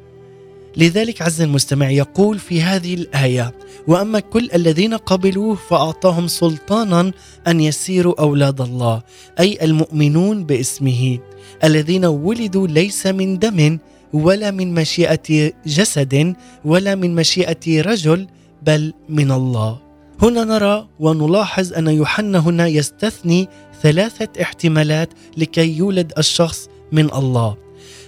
لذلك 0.77 1.21
عز 1.21 1.41
المستمع 1.41 1.89
يقول 1.89 2.39
في 2.39 2.61
هذه 2.61 2.93
الآية 2.93 3.53
وأما 3.87 4.19
كل 4.19 4.49
الذين 4.55 4.93
قبلوه 4.93 5.55
فأعطاهم 5.55 6.27
سلطانا 6.27 7.11
أن 7.47 7.59
يسيروا 7.59 8.21
أولاد 8.21 8.61
الله 8.61 9.01
أي 9.39 9.57
المؤمنون 9.61 10.43
باسمه 10.45 11.19
الذين 11.63 12.05
ولدوا 12.05 12.67
ليس 12.67 13.07
من 13.07 13.39
دم 13.39 13.77
ولا 14.13 14.51
من 14.51 14.73
مشيئة 14.73 15.51
جسد 15.65 16.35
ولا 16.65 16.95
من 16.95 17.15
مشيئة 17.15 17.81
رجل 17.81 18.27
بل 18.61 18.93
من 19.09 19.31
الله. 19.31 19.79
هنا 20.21 20.43
نرى 20.43 20.87
ونلاحظ 20.99 21.73
أن 21.73 21.87
يوحنا 21.87 22.39
هنا 22.39 22.67
يستثني 22.67 23.47
ثلاثة 23.81 24.41
احتمالات 24.41 25.09
لكي 25.37 25.77
يولد 25.77 26.13
الشخص 26.17 26.69
من 26.91 27.13
الله. 27.13 27.57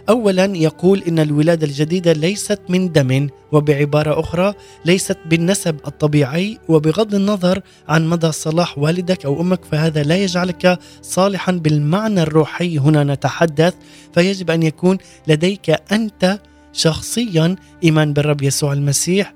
اولا 0.10 0.58
يقول 0.58 1.04
إن 1.08 1.20
الولادة 1.20 1.68
الجديدة 1.68 2.14
ليست 2.14 2.62
من 2.70 2.92
دم 2.92 3.30
وبعبارة 3.52 4.20
أخرى 4.20 4.54
ليست 4.86 5.18
بالنسب 5.26 5.76
الطبيعي 5.88 6.60
وبغض 6.68 7.16
النظر 7.16 7.62
عن 7.88 8.08
مدى 8.08 8.32
صلاح 8.32 8.78
والدك 8.78 9.26
أو 9.26 9.42
أمك 9.42 9.66
فهذا 9.66 10.04
لا 10.04 10.18
يجعلك 10.18 10.80
صالحا 11.02 11.52
بالمعنى 11.52 12.22
الروحي 12.22 12.78
هنا 12.78 13.04
نتحدث 13.04 13.74
فيجب 14.14 14.52
أن 14.52 14.64
يكون 14.64 14.98
لديك 15.28 15.70
أنت 15.92 16.40
شخصيا 16.74 17.56
إيمان 17.84 18.14
بالرب 18.14 18.42
يسوع 18.42 18.74
المسيح 18.74 19.34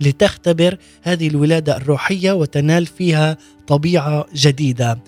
لتختبر 0.00 0.76
هذه 1.02 1.28
الولادة 1.28 1.76
الروحية 1.76 2.32
وتنال 2.32 2.86
فيها 2.86 3.36
طبيعة 3.66 4.26
جديدة. 4.34 4.98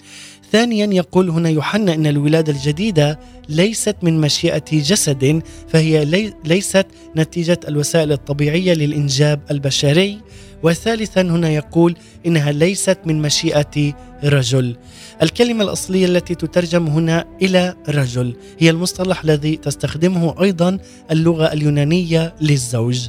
ثانيا 0.52 0.86
يقول 0.86 1.30
هنا 1.30 1.48
يوحنا 1.48 1.94
إن 1.94 2.06
الولادة 2.06 2.52
الجديدة 2.52 3.18
ليست 3.48 3.96
من 4.02 4.20
مشيئة 4.20 4.64
جسد 4.72 5.42
فهي 5.68 6.04
لي 6.04 6.32
ليست 6.44 6.86
نتيجة 7.16 7.60
الوسائل 7.68 8.12
الطبيعية 8.12 8.74
للإنجاب 8.74 9.40
البشري 9.50 10.18
وثالثا 10.62 11.20
هنا 11.20 11.50
يقول 11.50 11.96
إنها 12.26 12.52
ليست 12.52 12.98
من 13.06 13.22
مشيئة 13.22 13.94
رجل. 14.24 14.76
الكلمة 15.22 15.64
الأصلية 15.64 16.06
التي 16.06 16.34
تترجم 16.34 16.86
هنا 16.86 17.24
إلى 17.42 17.74
رجل 17.88 18.36
هي 18.58 18.70
المصطلح 18.70 19.24
الذي 19.24 19.56
تستخدمه 19.56 20.42
أيضا 20.42 20.78
اللغة 21.10 21.52
اليونانية 21.52 22.34
للزوج. 22.40 23.08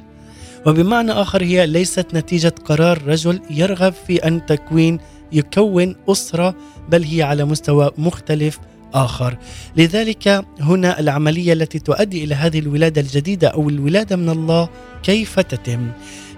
وبمعنى 0.66 1.12
آخر 1.12 1.44
هي 1.44 1.68
ليست 1.68 2.06
نتيجة 2.14 2.54
قرار 2.66 3.02
رجل 3.08 3.42
يرغب 3.50 3.94
في 4.08 4.28
أن 4.28 4.46
تكوين 4.46 5.00
يكون 5.34 5.96
أسرة 6.10 6.56
بل 6.90 7.04
هي 7.04 7.24
على 7.24 7.46
مستوى 7.46 7.92
مختلف 7.98 8.60
آخر. 8.94 9.38
لذلك 9.78 10.46
هنا 10.60 11.00
العملية 11.00 11.54
التي 11.54 11.80
تؤدي 11.80 12.24
إلى 12.24 12.36
هذه 12.36 12.60
الولادة 12.60 13.02
الجديدة 13.02 13.48
أو 13.48 13.70
الولادة 13.70 14.16
من 14.16 14.30
الله 14.30 14.70
كيف 15.04 15.40
تتم؟ 15.40 15.92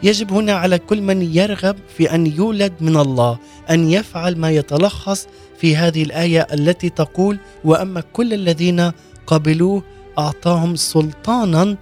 يجب 0.03 0.33
هنا 0.33 0.53
على 0.53 0.77
كل 0.77 1.01
من 1.01 1.21
يرغب 1.35 1.75
في 1.97 2.15
أن 2.15 2.27
يولد 2.27 2.73
من 2.81 2.97
الله 2.97 3.37
أن 3.69 3.89
يفعل 3.89 4.37
ما 4.37 4.51
يتلخص 4.51 5.27
في 5.57 5.75
هذه 5.75 6.03
الآية 6.03 6.47
التي 6.53 6.89
تقول 6.89 7.39
وأما 7.63 8.01
كل 8.01 8.33
الذين 8.33 8.91
قبلوه 9.27 9.83
أعطاهم 10.19 10.75
سلطانا 10.75 11.77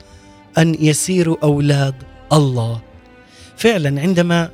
أن 0.58 0.76
يسيروا 0.80 1.38
أولاد 1.44 1.96
الله. 2.34 2.82
فعلا 3.58 4.02
عندما 4.02 4.50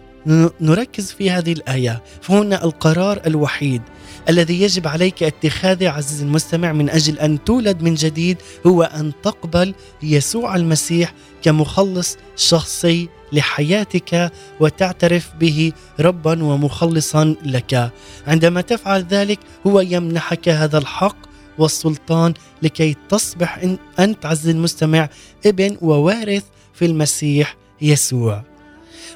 نركز 0.62 1.12
في 1.12 1.32
هذه 1.32 1.52
الآية. 1.52 2.04
فهنا 2.22 2.63
القرار 2.63 3.22
الوحيد 3.26 3.82
الذي 4.30 4.62
يجب 4.62 4.88
عليك 4.88 5.24
اتخاذه 5.24 5.90
عزيزي 5.90 6.24
المستمع 6.24 6.72
من 6.72 6.90
أجل 6.90 7.20
أن 7.20 7.44
تولد 7.44 7.82
من 7.82 7.94
جديد 7.94 8.38
هو 8.68 8.84
أن 8.84 9.12
تقبل 9.24 9.74
يسوع 10.04 10.56
المسيح 10.56 11.13
كمخلص 11.42 12.18
شخصي 12.36 13.10
لحياتك 13.34 14.32
وتعترف 14.60 15.30
به 15.40 15.72
ربا 16.00 16.44
ومخلصا 16.44 17.36
لك. 17.46 17.92
عندما 18.28 18.62
تفعل 18.62 19.04
ذلك 19.04 19.40
هو 19.68 19.80
يمنحك 19.80 20.50
هذا 20.50 20.78
الحق 20.78 21.18
والسلطان 21.58 22.34
لكي 22.62 22.96
تصبح 23.10 23.60
أنت 24.00 24.26
عزيزي 24.26 24.52
المستمع 24.52 25.10
ابن 25.46 25.78
ووارث 25.82 26.44
في 26.74 26.86
المسيح 26.86 27.56
يسوع. 27.82 28.57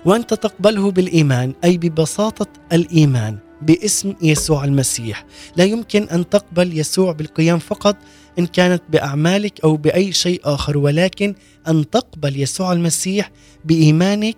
وأنت 0.05 0.33
تقبله 0.33 0.91
بالإيمان 0.91 1.53
أي 1.63 1.77
ببساطة 1.77 2.47
الإيمان 2.73 3.37
باسم 3.61 4.13
يسوع 4.21 4.65
المسيح. 4.65 5.25
لا 5.55 5.63
يمكن 5.63 6.03
أن 6.03 6.29
تقبل 6.29 6.79
يسوع 6.79 7.11
بالقيام 7.11 7.59
فقط 7.59 7.95
إن 8.39 8.45
كانت 8.45 8.83
بأعمالك 8.89 9.61
أو 9.63 9.75
بأي 9.77 10.13
شيء 10.13 10.41
آخر 10.43 10.77
ولكن 10.77 11.35
أن 11.67 11.89
تقبل 11.89 12.41
يسوع 12.41 12.73
المسيح 12.73 13.31
بإيمانك 13.65 14.37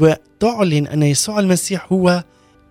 وتعلن 0.00 0.86
أن 0.86 1.02
يسوع 1.02 1.40
المسيح 1.40 1.92
هو 1.92 2.24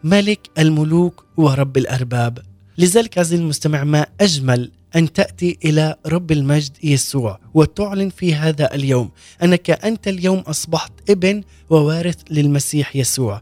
ملك 0.04 0.50
الملوك 0.60 1.26
ورب 1.38 1.78
الأرباب. 1.78 2.40
لذلك 2.78 3.18
عزيزي 3.18 3.44
المستمع 3.44 3.84
ما 3.84 4.06
أجمل 4.22 4.72
أن 4.96 5.14
تأتي 5.14 5.58
إلى 5.66 5.96
رب 6.06 6.32
المجد 6.32 6.78
يسوع 6.84 7.40
وتعلن 7.54 8.10
في 8.10 8.36
هذا 8.36 8.76
اليوم 8.76 9.12
أنك 9.44 9.70
أنت 9.70 10.08
اليوم 10.08 10.40
أصبحت 10.40 10.92
ابن 11.10 11.44
ووارث 11.70 12.18
للمسيح 12.30 12.96
يسوع. 12.96 13.42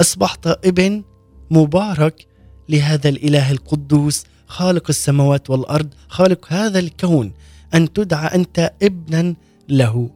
أصبحت 0.00 0.46
ابن 0.46 1.04
مبارك 1.50 2.26
لهذا 2.68 3.08
الإله 3.08 3.50
القدوس 3.50 4.24
خالق 4.46 4.84
السماوات 4.88 5.50
والأرض 5.50 5.88
خالق 6.08 6.52
هذا 6.52 6.78
الكون 6.78 7.32
أن 7.74 7.92
تدعى 7.92 8.34
أنت 8.34 8.72
ابنا 8.82 9.34
له. 9.68 10.10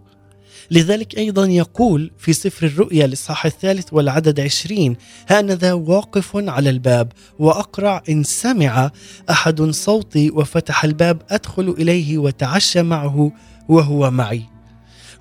لذلك 0.73 1.19
أيضا 1.19 1.47
يقول 1.47 2.11
في 2.19 2.33
سفر 2.33 2.67
الرؤيا 2.67 3.05
الإصحاح 3.05 3.47
الثالث 3.47 3.93
والعدد 3.93 4.41
عشرين 4.41 4.97
هانذا 5.29 5.73
واقف 5.73 6.37
على 6.37 6.71
الباب 6.71 7.13
وأقرع 7.39 8.03
إن 8.09 8.25
سمع 8.25 8.91
أحد 9.31 9.63
صوتي 9.63 10.31
وفتح 10.31 10.85
الباب 10.85 11.23
أدخل 11.31 11.75
إليه 11.79 12.19
وتعشى 12.19 12.83
معه 12.83 13.33
وهو 13.69 14.11
معي. 14.11 14.43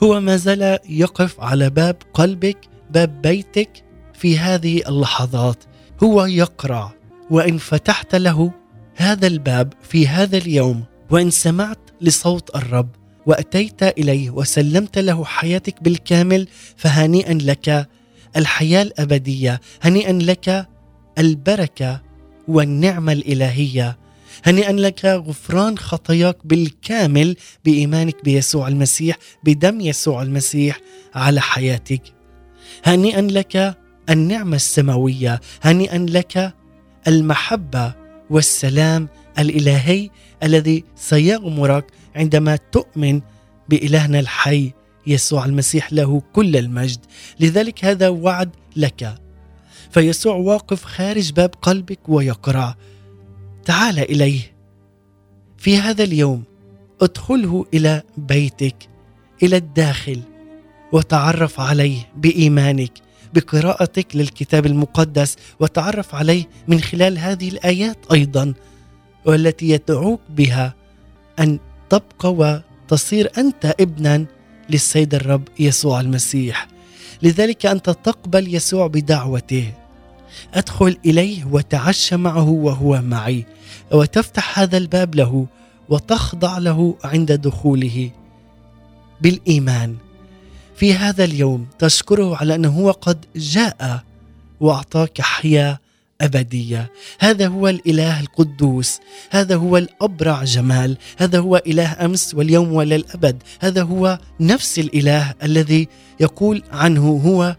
هو 0.03 0.19
ما 0.19 0.37
زال 0.37 0.79
يقف 0.89 1.39
على 1.39 1.69
باب 1.69 1.95
قلبك 2.13 2.57
باب 2.91 3.21
بيتك 3.21 3.83
في 4.13 4.39
هذه 4.39 4.81
اللحظات. 4.87 5.63
هو 6.03 6.25
يقرع 6.25 6.93
وإن 7.29 7.57
فتحت 7.57 8.15
له 8.15 8.51
هذا 8.95 9.27
الباب 9.27 9.73
في 9.81 10.07
هذا 10.07 10.37
اليوم 10.37 10.83
وإن 11.09 11.29
سمعت 11.29 11.79
لصوت 12.01 12.55
الرب. 12.55 13.00
وأتيت 13.25 13.84
إليه 13.84 14.29
وسلمت 14.29 14.97
له 14.97 15.25
حياتك 15.25 15.84
بالكامل 15.84 16.47
فهنيئا 16.77 17.34
لك 17.34 17.88
الحياة 18.38 18.81
الأبدية 18.81 19.62
هنيئا 19.81 20.12
لك 20.13 20.67
البركة 21.17 22.01
والنعمة 22.47 23.12
الإلهية 23.12 23.97
هنيئا 24.45 24.71
لك 24.71 25.05
غفران 25.05 25.77
خطاياك 25.77 26.38
بالكامل 26.45 27.36
بإيمانك 27.65 28.23
بيسوع 28.23 28.67
المسيح 28.67 29.17
بدم 29.43 29.81
يسوع 29.81 30.21
المسيح 30.21 30.79
على 31.15 31.41
حياتك 31.41 32.01
هنيئا 32.86 33.21
لك 33.21 33.77
النعمة 34.10 34.55
السماوية 34.55 35.41
هنيئا 35.62 35.97
لك 36.10 36.53
المحبة 37.07 37.93
والسلام 38.29 39.07
الإلهي 39.39 40.10
الذي 40.43 40.84
سيغمرك 40.95 41.86
عندما 42.15 42.60
تؤمن 42.71 43.21
بإلهنا 43.69 44.19
الحي 44.19 44.71
يسوع 45.08 45.45
المسيح 45.45 45.93
له 45.93 46.21
كل 46.34 46.58
المجد. 46.58 47.00
لذلك 47.39 47.86
هذا 47.86 48.10
وعد 48.10 48.50
لك. 48.76 49.15
فيسوع 49.91 50.36
واقف 50.36 50.84
خارج 50.84 51.32
باب 51.32 51.50
قلبك 51.62 52.00
ويقرع 52.08 52.76
تعال 53.65 54.00
إليه. 54.00 54.41
في 55.58 55.78
هذا 55.78 56.04
اليوم 56.04 56.43
ادخله 57.02 57.65
إلى 57.74 58.02
بيتك 58.17 58.76
إلى 59.43 59.58
الداخل 59.58 60.21
وتعرف 60.91 61.60
عليه 61.60 62.10
بإيمانك 62.15 62.91
بقراءتك 63.34 64.15
للكتاب 64.15 64.65
المقدس 64.65 65.38
وتعرف 65.60 66.15
عليه 66.15 66.43
من 66.67 66.80
خلال 66.80 67.17
هذه 67.17 67.50
الآيات 67.50 67.97
أيضا 68.13 68.54
والتي 69.26 69.69
يدعوك 69.69 70.21
بها 70.30 70.74
أن 71.39 71.60
تبقى 71.91 72.63
وتصير 72.88 73.32
أنت 73.38 73.75
ابنا 73.80 74.25
للسيد 74.69 75.15
الرب 75.15 75.47
يسوع 75.60 76.01
المسيح. 76.01 76.67
لذلك 77.21 77.65
أنت 77.65 77.89
تقبل 77.89 78.56
يسوع 78.56 78.88
بدعوته. 78.88 79.73
أدخل 80.54 80.97
إليه 81.06 81.45
وتعشى 81.45 82.17
معه 82.17 82.49
وهو 82.49 83.01
معي 83.01 83.45
وتفتح 83.91 84.60
هذا 84.60 84.77
الباب 84.77 85.15
له 85.15 85.47
وتخضع 85.89 86.58
له 86.58 86.95
عند 87.04 87.32
دخوله 87.32 88.12
بالإيمان. 89.21 89.95
في 90.75 90.93
هذا 90.93 91.23
اليوم 91.23 91.67
تشكره 91.80 92.36
على 92.36 92.56
أنه 92.56 92.69
هو 92.69 92.91
قد 92.91 93.25
جاء 93.36 94.04
وأعطاك 94.60 95.21
حياه 95.21 95.80
أبدية. 96.21 96.91
هذا 97.19 97.47
هو 97.47 97.67
الإله 97.67 98.19
القدوس. 98.19 98.99
هذا 99.29 99.55
هو 99.55 99.77
الأبرع 99.77 100.43
جمال. 100.43 100.97
هذا 101.17 101.39
هو 101.39 101.62
إله 101.67 102.05
أمس 102.05 102.36
واليوم 102.36 102.73
وللابد 102.73 103.43
هذا 103.60 103.84
هو 103.84 104.19
نفس 104.39 104.79
الإله 104.79 105.34
الذي 105.43 105.88
يقول 106.19 106.63
عنه 106.71 107.21
هو 107.25 107.55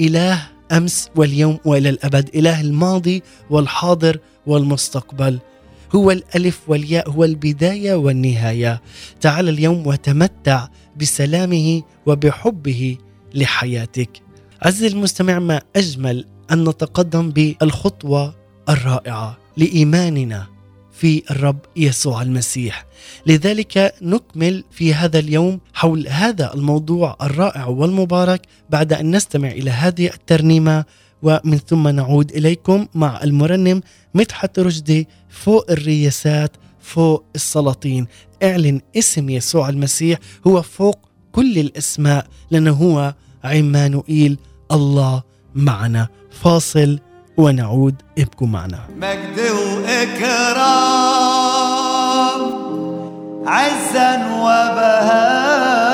إله 0.00 0.42
أمس 0.72 1.08
واليوم 1.16 1.58
والى 1.64 1.88
الأبد 1.88 2.30
إله 2.34 2.60
الماضي 2.60 3.22
والحاضر 3.50 4.18
والمستقبل. 4.46 5.38
هو 5.94 6.10
الألف 6.10 6.60
والياء 6.68 7.10
هو 7.10 7.24
البداية 7.24 7.94
والنهاية. 7.94 8.82
تعال 9.20 9.48
اليوم 9.48 9.86
وتمتع 9.86 10.68
بسلامه 10.96 11.82
وبحبه 12.06 12.98
لحياتك. 13.34 14.10
عزيزي 14.62 14.86
المستمع 14.86 15.38
ما 15.38 15.60
أجمل 15.76 16.24
أن 16.52 16.68
نتقدم 16.68 17.30
بالخطوة 17.30 18.34
الرائعة 18.68 19.38
لإيماننا 19.56 20.46
في 20.92 21.22
الرب 21.30 21.58
يسوع 21.76 22.22
المسيح. 22.22 22.86
لذلك 23.26 23.94
نكمل 24.02 24.64
في 24.70 24.94
هذا 24.94 25.18
اليوم 25.18 25.60
حول 25.74 26.08
هذا 26.08 26.54
الموضوع 26.54 27.16
الرائع 27.22 27.66
والمبارك 27.66 28.42
بعد 28.70 28.92
أن 28.92 29.16
نستمع 29.16 29.48
إلى 29.48 29.70
هذه 29.70 30.06
الترنيمة 30.06 30.84
ومن 31.22 31.58
ثم 31.58 31.88
نعود 31.88 32.30
إليكم 32.32 32.86
مع 32.94 33.22
المرنم 33.22 33.80
مدحت 34.14 34.58
رشدي 34.58 35.08
فوق 35.28 35.70
الرياسات 35.70 36.56
فوق 36.80 37.24
السلاطين. 37.34 38.06
اعلن 38.42 38.80
اسم 38.96 39.30
يسوع 39.30 39.68
المسيح 39.68 40.18
هو 40.46 40.62
فوق 40.62 40.98
كل 41.32 41.58
الأسماء 41.58 42.26
لأنه 42.50 42.72
هو 42.72 43.14
عمانوئيل 43.44 44.38
الله 44.72 45.22
معنا. 45.54 46.08
فاصل 46.30 46.98
ونعود. 47.36 47.94
ابقوا 48.18 48.48
معنا. 48.48 48.78
مجد 48.96 49.40
وإكرام 49.40 50.58
عزا 53.46 54.16
وبهاء. 54.36 55.87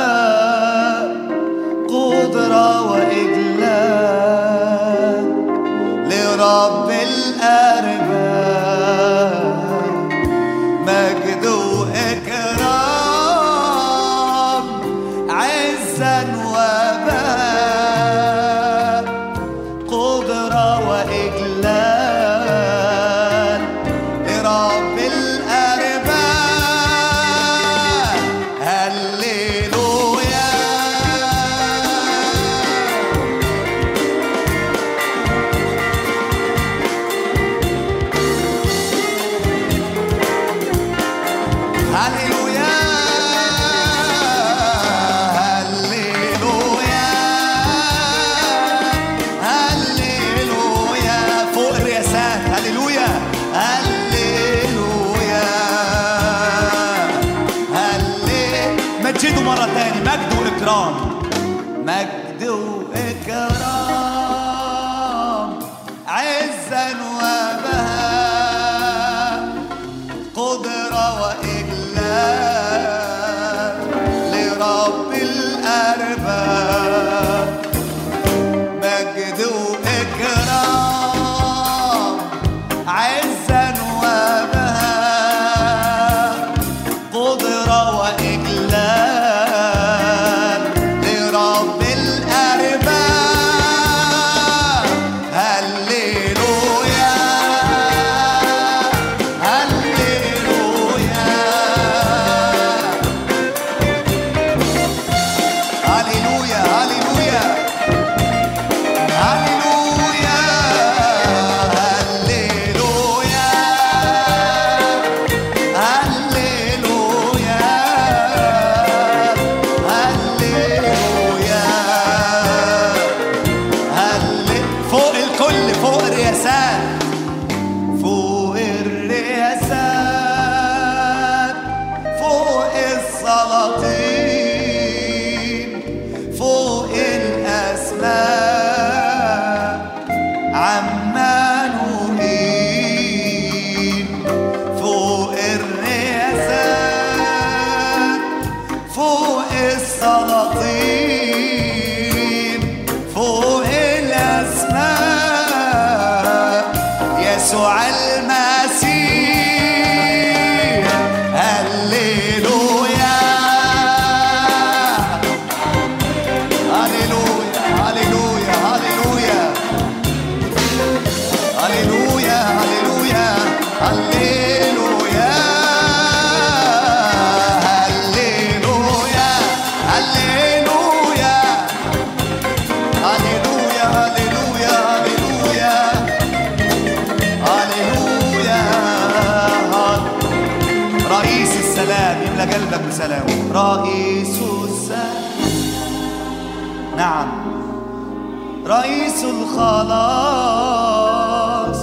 الخلاص 199.85 201.81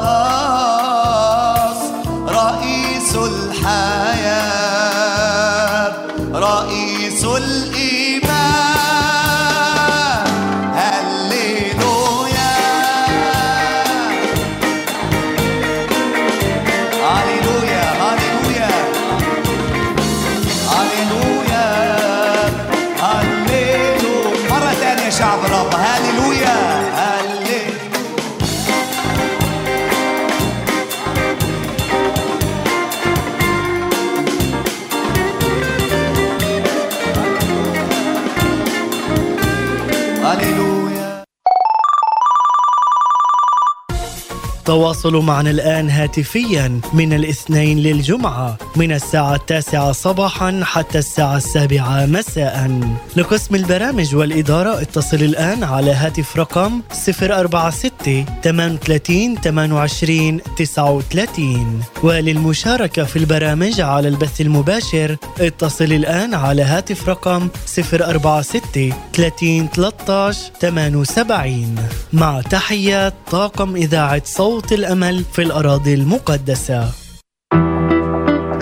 تواصلوا 44.70 45.22
معنا 45.22 45.50
الآن 45.50 45.90
هاتفيا 45.90 46.80
من 46.92 47.12
الاثنين 47.12 47.78
للجمعة 47.78 48.56
من 48.76 48.92
الساعة 48.92 49.34
التاسعة 49.34 49.92
صباحا 49.92 50.60
حتى 50.64 50.98
الساعة 50.98 51.36
السابعة 51.36 52.06
مساء. 52.06 52.80
لقسم 53.16 53.54
البرامج 53.54 54.14
والإدارة 54.14 54.82
اتصل 54.82 55.16
الآن 55.16 55.64
على 55.64 55.90
هاتف 55.90 56.36
رقم 56.36 56.80
046 56.92 58.24
38 58.42 59.36
28 59.36 60.40
39 60.56 61.82
وللمشاركة 62.02 63.04
في 63.04 63.16
البرامج 63.16 63.80
على 63.80 64.08
البث 64.08 64.40
المباشر 64.40 65.16
اتصل 65.40 65.84
الآن 65.84 66.34
على 66.34 66.62
هاتف 66.62 67.08
رقم 67.08 67.48
046 67.66 68.92
30 69.12 69.68
13 69.68 70.38
78 70.60 71.76
مع 72.12 72.40
تحيات 72.40 73.14
طاقم 73.30 73.76
إذاعة 73.76 74.22
صوت 74.24 74.59
الأمل 74.72 75.24
في 75.32 75.42
الأراضي 75.42 75.94
المقدسة. 75.94 76.90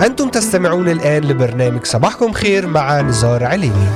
أنتم 0.06 0.28
تستمعون 0.28 0.88
الآن 0.88 1.24
لبرنامج 1.24 1.84
صباحكم 1.84 2.32
خير 2.32 2.66
مع 2.66 3.00
نزار 3.00 3.44
عليني 3.44 3.88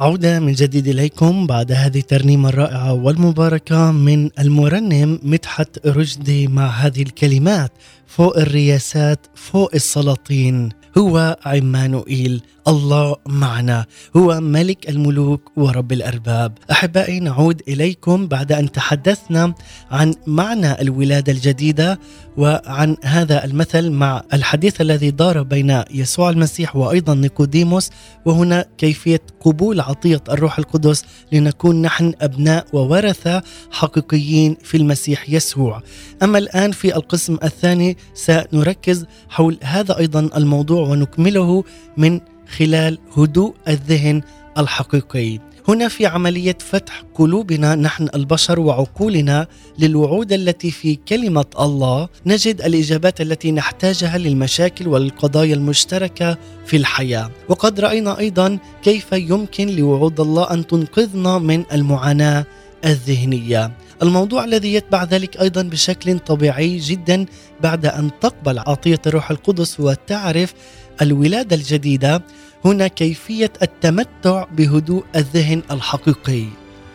عودة 0.00 0.40
من 0.40 0.52
جديد 0.52 0.88
إليكم 0.88 1.46
بعد 1.46 1.72
هذه 1.72 1.98
الترنيمة 1.98 2.48
الرائعة 2.48 2.92
والمباركة 2.92 3.92
من 3.92 4.30
المرنم 4.38 5.18
مدحت 5.22 5.86
رشدي 5.86 6.46
مع 6.46 6.66
هذه 6.66 7.02
الكلمات 7.02 7.72
فوق 8.06 8.38
الرياسات 8.38 9.26
فوق 9.34 9.70
السلاطين 9.74 10.68
هو 10.98 11.36
عمانوئيل. 11.46 12.42
الله 12.68 13.16
معنا. 13.26 13.86
هو 14.16 14.40
ملك 14.40 14.88
الملوك 14.88 15.52
ورب 15.56 15.92
الأرباب. 15.92 16.58
أحبائي 16.70 17.20
نعود 17.20 17.62
إليكم 17.68 18.26
بعد 18.26 18.52
أن 18.52 18.72
تحدثنا 18.72 19.54
عن 19.90 20.14
معنى 20.26 20.80
الولادة 20.80 21.32
الجديدة 21.32 21.98
وعن 22.36 22.96
هذا 23.04 23.44
المثل 23.44 23.90
مع 23.90 24.22
الحديث 24.32 24.80
الذي 24.80 25.10
دار 25.10 25.42
بين 25.42 25.82
يسوع 25.90 26.30
المسيح 26.30 26.76
وأيضا 26.76 27.14
نيقوديموس 27.14 27.90
وهنا 28.24 28.64
كيفية 28.78 29.20
قبول 29.40 29.80
عطية 29.80 30.20
الروح 30.30 30.58
القدس 30.58 31.04
لنكون 31.32 31.82
نحن 31.82 32.14
أبناء 32.20 32.66
وورثة 32.72 33.42
حقيقيين 33.70 34.56
في 34.62 34.76
المسيح 34.76 35.30
يسوع. 35.30 35.82
أما 36.22 36.38
الآن 36.38 36.72
في 36.72 36.96
القسم 36.96 37.38
الثاني 37.44 37.96
سنركز 38.14 39.06
حول 39.28 39.58
هذا 39.62 39.98
أيضا 39.98 40.20
الموضوع 40.36 40.88
ونكمله 40.88 41.64
من 41.96 42.20
خلال 42.56 42.98
هدوء 43.16 43.54
الذهن 43.68 44.22
الحقيقي. 44.58 45.38
هنا 45.68 45.88
في 45.88 46.06
عملية 46.06 46.56
فتح 46.60 47.02
قلوبنا 47.14 47.74
نحن 47.74 48.08
البشر 48.14 48.60
وعقولنا 48.60 49.46
للوعود 49.78 50.32
التي 50.32 50.70
في 50.70 50.94
كلمة 51.08 51.44
الله. 51.60 52.08
نجد 52.26 52.62
الإجابات 52.62 53.20
التي 53.20 53.52
نحتاجها 53.52 54.18
للمشاكل 54.18 54.88
والقضايا 54.88 55.54
المشتركة 55.54 56.38
في 56.66 56.76
الحياة. 56.76 57.30
وقد 57.48 57.80
رأينا 57.80 58.18
أيضا 58.18 58.58
كيف 58.82 59.12
يمكن 59.12 59.68
لوعود 59.68 60.20
الله 60.20 60.50
أن 60.50 60.66
تنقذنا 60.66 61.38
من 61.38 61.64
المعاناة 61.72 62.46
الذهنية. 62.84 63.72
الموضوع 64.02 64.44
الذي 64.44 64.74
يتبع 64.74 65.04
ذلك 65.04 65.40
أيضا 65.40 65.62
بشكل 65.62 66.18
طبيعي 66.18 66.78
جدا 66.78 67.26
بعد 67.60 67.86
أن 67.86 68.10
تقبل 68.20 68.58
عطية 68.58 69.00
الروح 69.06 69.30
القدس 69.30 69.80
وتعرف 69.80 70.54
الولادة 71.02 71.56
الجديدة 71.56 72.22
هنا 72.64 72.88
كيفية 72.88 73.52
التمتع 73.62 74.44
بهدوء 74.52 75.04
الذهن 75.16 75.62
الحقيقي. 75.70 76.44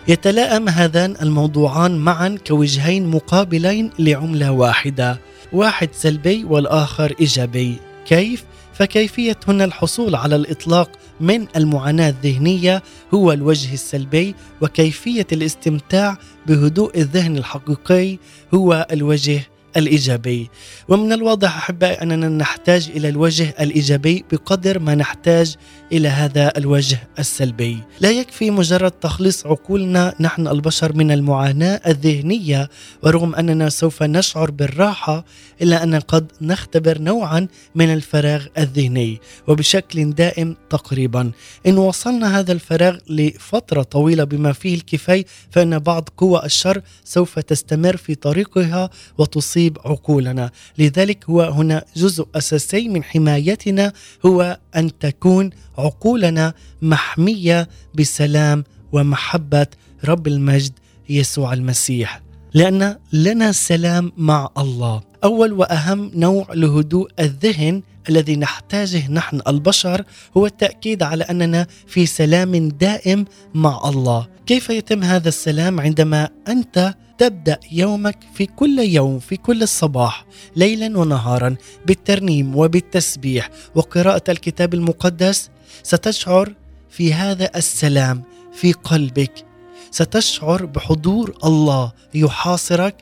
يتلائم 0.07 0.69
هذان 0.69 1.15
الموضوعان 1.21 1.97
معا 1.97 2.37
كوجهين 2.47 3.07
مقابلين 3.07 3.89
لعملة 3.99 4.51
واحدة، 4.51 5.19
واحد 5.53 5.89
سلبي 5.93 6.43
والآخر 6.43 7.13
إيجابي. 7.19 7.77
كيف؟ 8.05 8.43
فكيفيه 8.73 9.37
هنا 9.47 9.65
الحصول 9.65 10.15
على 10.15 10.35
الإطلاق 10.35 10.91
من 11.19 11.47
المعاناة 11.55 12.09
الذهنية 12.09 12.83
هو 13.13 13.31
الوجه 13.31 13.73
السلبي 13.73 14.35
وكيفية 14.61 15.27
الاستمتاع 15.31 16.17
بهدوء 16.47 16.97
الذهن 16.97 17.37
الحقيقي 17.37 18.17
هو 18.53 18.87
الوجه 18.91 19.41
الإيجابي. 19.77 20.49
ومن 20.87 21.13
الواضح 21.13 21.57
أحبائي 21.57 22.01
أننا 22.01 22.29
نحتاج 22.29 22.89
إلى 22.95 23.09
الوجه 23.09 23.55
الإيجابي 23.59 24.25
بقدر 24.31 24.79
ما 24.79 24.95
نحتاج 24.95 25.55
إلى 25.91 26.07
هذا 26.07 26.53
الوجه 26.57 26.97
السلبي. 27.19 27.77
لا 27.99 28.11
يكفي 28.11 28.51
مجرد 28.51 28.91
تخليص 28.91 29.45
عقولنا 29.45 30.15
نحن 30.19 30.47
البشر 30.47 30.95
من 30.95 31.11
المعاناة 31.11 31.81
الذهنية 31.87 32.69
ورغم 33.03 33.35
أننا 33.35 33.69
سوف 33.69 34.03
نشعر 34.03 34.51
بالراحة 34.51 35.25
إلا 35.61 35.83
أن 35.83 35.95
قد 35.95 36.31
نختبر 36.41 36.97
نوعا 37.01 37.47
من 37.75 37.93
الفراغ 37.93 38.45
الذهني 38.57 39.19
وبشكل 39.47 40.11
دائم 40.11 40.55
تقريبا. 40.69 41.31
إن 41.67 41.77
وصلنا 41.77 42.39
هذا 42.39 42.51
الفراغ 42.51 42.97
لفترة 43.09 43.83
طويلة 43.83 44.23
بما 44.23 44.53
فيه 44.53 44.75
الكفاية 44.75 45.25
فإن 45.51 45.79
بعض 45.79 46.09
قوى 46.17 46.41
الشر 46.45 46.81
سوف 47.03 47.39
تستمر 47.39 47.97
في 47.97 48.15
طريقها 48.15 48.89
وتصيب 49.17 49.62
عقولنا. 49.85 50.51
لذلك 50.77 51.29
هو 51.29 51.41
هنا 51.41 51.85
جزء 51.95 52.27
أساسي 52.35 52.89
من 52.89 53.03
حمايتنا 53.03 53.93
هو 54.25 54.59
أن 54.75 54.99
تكون 54.99 55.49
عقولنا 55.77 56.53
محمية 56.81 57.69
بسلام 57.95 58.63
ومحبة 58.91 59.67
رب 60.05 60.27
المجد 60.27 60.73
يسوع 61.09 61.53
المسيح. 61.53 62.21
لأن 62.53 62.97
لنا 63.13 63.51
سلام 63.51 64.11
مع 64.17 64.49
الله. 64.57 65.01
أول 65.23 65.53
وأهم 65.53 66.11
نوع 66.15 66.47
لهدوء 66.53 67.09
الذهن 67.19 67.81
الذي 68.09 68.35
نحتاجه 68.35 69.11
نحن 69.11 69.41
البشر 69.47 70.03
هو 70.37 70.45
التأكيد 70.45 71.03
على 71.03 71.23
أننا 71.23 71.67
في 71.87 72.05
سلام 72.05 72.69
دائم 72.69 73.25
مع 73.53 73.89
الله. 73.89 74.27
كيف 74.45 74.69
يتم 74.69 75.03
هذا 75.03 75.29
السلام 75.29 75.79
عندما 75.79 76.29
أنت 76.47 76.95
تبدأ 77.17 77.59
يومك 77.71 78.17
في 78.33 78.45
كل 78.45 78.79
يوم 78.79 79.19
في 79.19 79.37
كل 79.37 79.63
الصباح 79.63 80.25
ليلا 80.55 80.97
ونهارا 80.97 81.55
بالترنيم 81.85 82.55
وبالتسبيح. 82.55 83.49
وقراءة 83.75 84.31
الكتاب 84.31 84.73
المقدس 84.73 85.49
ستشعر 85.83 86.53
في 86.89 87.13
هذا 87.13 87.49
السلام 87.55 88.23
في 88.53 88.73
قلبك. 88.73 89.45
ستشعر 89.91 90.65
بحضور 90.65 91.37
الله 91.43 91.91
يحاصرك 92.13 92.95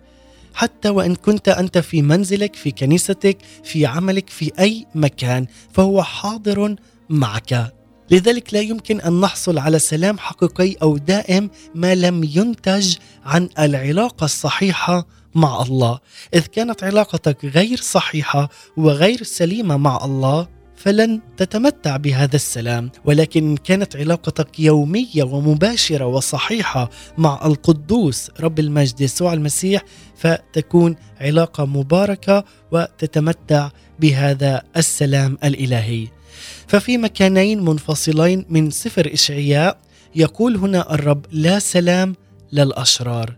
حتى 0.53 0.89
وإن 0.89 1.15
كنت 1.15 1.49
أنت 1.49 1.77
في 1.77 2.01
منزلك 2.01 2.55
في 2.55 2.71
كنيستك 2.71 3.37
في 3.63 3.85
عملك 3.85 4.29
في 4.29 4.51
أي 4.59 4.85
مكان 4.95 5.47
فهو 5.73 6.03
حاضر 6.03 6.75
معك. 7.09 7.80
لذلك 8.11 8.53
لا 8.53 8.59
يمكن 8.59 9.01
أن 9.01 9.21
نحصل 9.21 9.57
على 9.57 9.79
سلام 9.79 10.17
حقيقي 10.17 10.75
أو 10.81 10.97
دائم 10.97 11.49
ما 11.75 11.95
لم 11.95 12.23
ينتج 12.23 12.95
عن 13.25 13.49
العلاقة 13.59 14.25
الصحيحة 14.25 15.07
مع 15.35 15.61
الله. 15.61 15.99
إذ 16.33 16.41
كانت 16.41 16.83
علاقتك 16.83 17.45
غير 17.45 17.77
صحيحة 17.77 18.49
وغير 18.77 19.23
سليمة 19.23 19.77
مع 19.77 20.05
الله 20.05 20.47
فلن 20.75 21.21
تتمتع 21.37 21.97
بهذا 21.97 22.35
السلام. 22.35 22.91
ولكن 23.05 23.57
كانت 23.57 23.95
علاقتك 23.95 24.59
يومية 24.59 25.23
ومباشرة 25.23 26.05
وصحيحة 26.05 26.89
مع 27.17 27.45
القدوس 27.45 28.31
رب 28.39 28.59
المجد 28.59 29.01
يسوع 29.01 29.33
المسيح 29.33 29.81
فتكون 30.15 30.95
علاقة 31.21 31.65
مباركة 31.65 32.43
وتتمتع 32.71 33.69
بهذا 33.99 34.61
السلام 34.77 35.37
الإلهي. 35.43 36.20
ففي 36.67 36.97
مكانين 36.97 37.65
منفصلين 37.65 38.45
من 38.49 38.69
سفر 38.69 39.13
إشعياء 39.13 39.77
يقول 40.15 40.55
هنا 40.55 40.93
الرب 40.93 41.25
لا 41.31 41.59
سلام 41.59 42.15
للأشرار. 42.51 43.35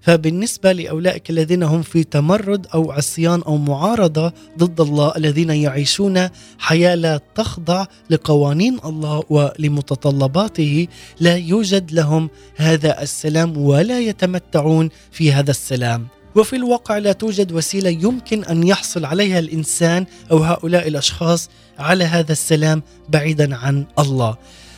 فبالنسبة 0.00 0.72
لأولئك 0.72 1.30
الذين 1.30 1.62
هم 1.62 1.82
في 1.82 2.04
تمرد 2.04 2.66
أو 2.74 2.92
عصيان 2.92 3.42
أو 3.42 3.56
معارضة 3.56 4.32
ضد 4.58 4.80
الله 4.80 5.12
الذين 5.16 5.50
يعيشون 5.50 6.28
حياة 6.58 6.94
لا 6.94 7.20
تخضع 7.34 7.86
لقوانين 8.10 8.78
الله 8.84 9.22
ولمتطلباته 9.30 10.86
لا 11.20 11.36
يوجد 11.36 11.92
لهم 11.92 12.30
هذا 12.56 13.02
السلام 13.02 13.56
ولا 13.56 14.00
يتمتعون 14.00 14.88
في 15.12 15.32
هذا 15.32 15.50
السلام. 15.50 16.06
وفي 16.36 16.56
الواقع 16.56 16.98
لا 16.98 17.12
توجد 17.12 17.52
وسيلة 17.52 17.90
يمكن 17.90 18.44
أن 18.44 18.62
يحصل 18.62 19.04
عليها 19.04 19.38
الإنسان 19.38 20.06
أو 20.30 20.38
هؤلاء 20.38 20.88
الأشخاص 20.88 21.50
على 21.78 22.04
هذا 22.04 22.32
السلام 22.32 22.82
بعيدا 23.08 23.56
عن 23.56 23.86
الله. 23.98 24.36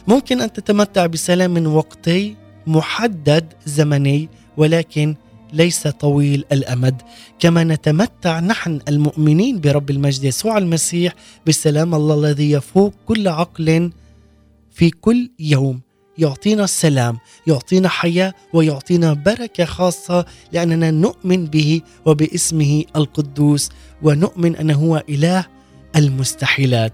ممكن 0.08 0.40
أن 0.40 0.52
تتمتع 0.52 1.06
بسلام 1.06 1.74
وقتي 1.74 2.36
محدد 2.66 3.52
زمني 3.66 4.28
ولكن 4.56 5.14
ليس 5.52 5.86
طويل 5.86 6.44
الأمد 6.52 7.02
كما 7.38 7.64
نتمتع 7.64 8.40
نحن 8.40 8.80
المؤمنين 8.88 9.60
برب 9.60 9.90
المجد 9.90 10.24
يسوع 10.24 10.58
المسيح 10.58 11.14
بسلام 11.46 11.94
الله 11.94 12.14
الذي 12.14 12.50
يفوق 12.50 12.94
كل 13.06 13.28
عقل 13.28 13.92
في 14.70 14.90
كل 14.90 15.30
يوم 15.38 15.80
يعطينا 16.18 16.64
السلام 16.64 17.18
يعطينا 17.46 17.88
حياة 17.88 18.34
ويعطينا 18.52 19.12
بركة 19.12 19.64
خاصة 19.64 20.26
لأننا 20.52 20.90
نؤمن 20.90 21.46
به 21.46 21.80
وباسمه 22.06 22.84
القدوس 22.96 23.68
ونؤمن 24.02 24.56
أنه 24.56 24.74
هو 24.74 25.02
إله 25.08 25.46
المستحيلات. 25.96 26.92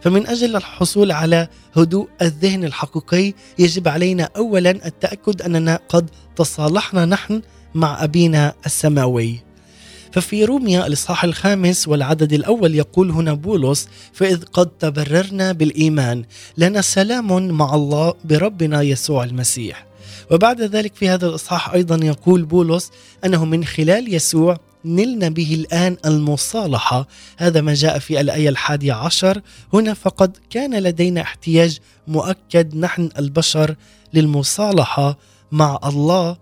فمن 0.00 0.26
أجل 0.26 0.56
الحصول 0.56 1.12
على 1.12 1.48
هدوء 1.76 2.08
الذهن 2.22 2.64
الحقيقي 2.64 3.34
يجب 3.58 3.88
علينا 3.88 4.28
اولا 4.36 4.70
التأكد 4.70 5.42
أننا 5.42 5.80
قد 5.88 6.10
تصالحنا 6.36 7.04
نحن 7.04 7.42
مع 7.74 8.04
أبينا 8.04 8.54
السماوي. 8.66 9.51
ففي 10.12 10.44
روميا 10.44 10.86
الإصحاح 10.86 11.24
الخامس 11.24 11.88
والعدد 11.88 12.32
الأول 12.32 12.74
يقول 12.74 13.10
هنا 13.10 13.32
بولس 13.32 13.88
فإذ 14.12 14.44
قد 14.44 14.66
تبررنا 14.66 15.52
بالإيمان 15.52 16.24
لنا 16.58 16.80
سلام 16.80 17.48
مع 17.48 17.74
الله 17.74 18.14
بربنا 18.24 18.82
يسوع 18.82 19.24
المسيح. 19.24 19.86
وبعد 20.30 20.60
ذلك 20.60 20.94
في 20.94 21.08
هذا 21.08 21.26
الإصحاح 21.26 21.70
أيضا 21.70 22.06
يقول 22.06 22.44
بولس 22.44 22.90
أنه 23.24 23.44
من 23.44 23.64
خلال 23.64 24.14
يسوع 24.14 24.58
نلنا 24.84 25.28
به 25.28 25.54
الآن 25.54 25.96
المصالحة. 26.06 27.08
هذا 27.36 27.60
ما 27.60 27.74
جاء 27.74 27.98
في 27.98 28.20
الآية 28.20 28.48
الحادية 28.48 28.92
عشر. 28.92 29.40
هنا 29.72 29.94
فقد 29.94 30.36
كان 30.50 30.74
لدينا 30.74 31.20
احتياج 31.20 31.78
مؤكد 32.06 32.76
نحن 32.76 33.08
البشر 33.18 33.74
للمصالحة 34.14 35.18
مع 35.52 35.78
الله 35.84 36.36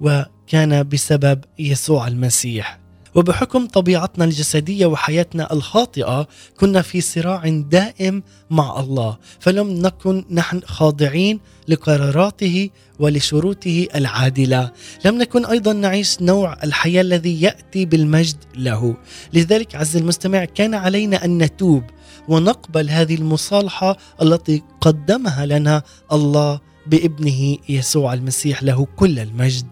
وكان 0.00 0.88
بسبب 0.88 1.44
يسوع 1.58 2.08
المسيح. 2.08 2.83
وبحكم 3.14 3.66
طبيعتنا 3.66 4.24
الجسدية 4.24 4.86
وحياتنا 4.86 5.52
الخاطئة 5.52 6.28
كنا 6.60 6.82
في 6.82 7.00
صراع 7.00 7.48
دائم 7.48 8.22
مع 8.50 8.80
الله 8.80 9.18
فلم 9.40 9.70
نكن 9.70 10.24
نحن 10.30 10.60
خاضعين 10.64 11.40
لقراراته 11.68 12.70
ولشروطه 12.98 13.86
العادلة. 13.94 14.72
لم 15.04 15.18
نكن 15.18 15.44
أيضا 15.44 15.72
نعيش 15.72 16.22
نوع 16.22 16.56
الحياة 16.64 17.00
الذي 17.00 17.42
يأتي 17.42 17.84
بالمجد 17.84 18.36
له. 18.56 18.96
لذلك 19.32 19.74
عز 19.74 19.96
المستمع 19.96 20.44
كان 20.44 20.74
علينا 20.74 21.24
أن 21.24 21.38
نتوب 21.38 21.82
ونقبل 22.28 22.90
هذه 22.90 23.14
المصالحة 23.14 23.96
التي 24.22 24.62
قدمها 24.80 25.46
لنا 25.46 25.82
الله 26.12 26.60
بابنه 26.86 27.56
يسوع 27.68 28.14
المسيح 28.14 28.62
له 28.62 28.86
كل 28.96 29.18
المجد. 29.18 29.66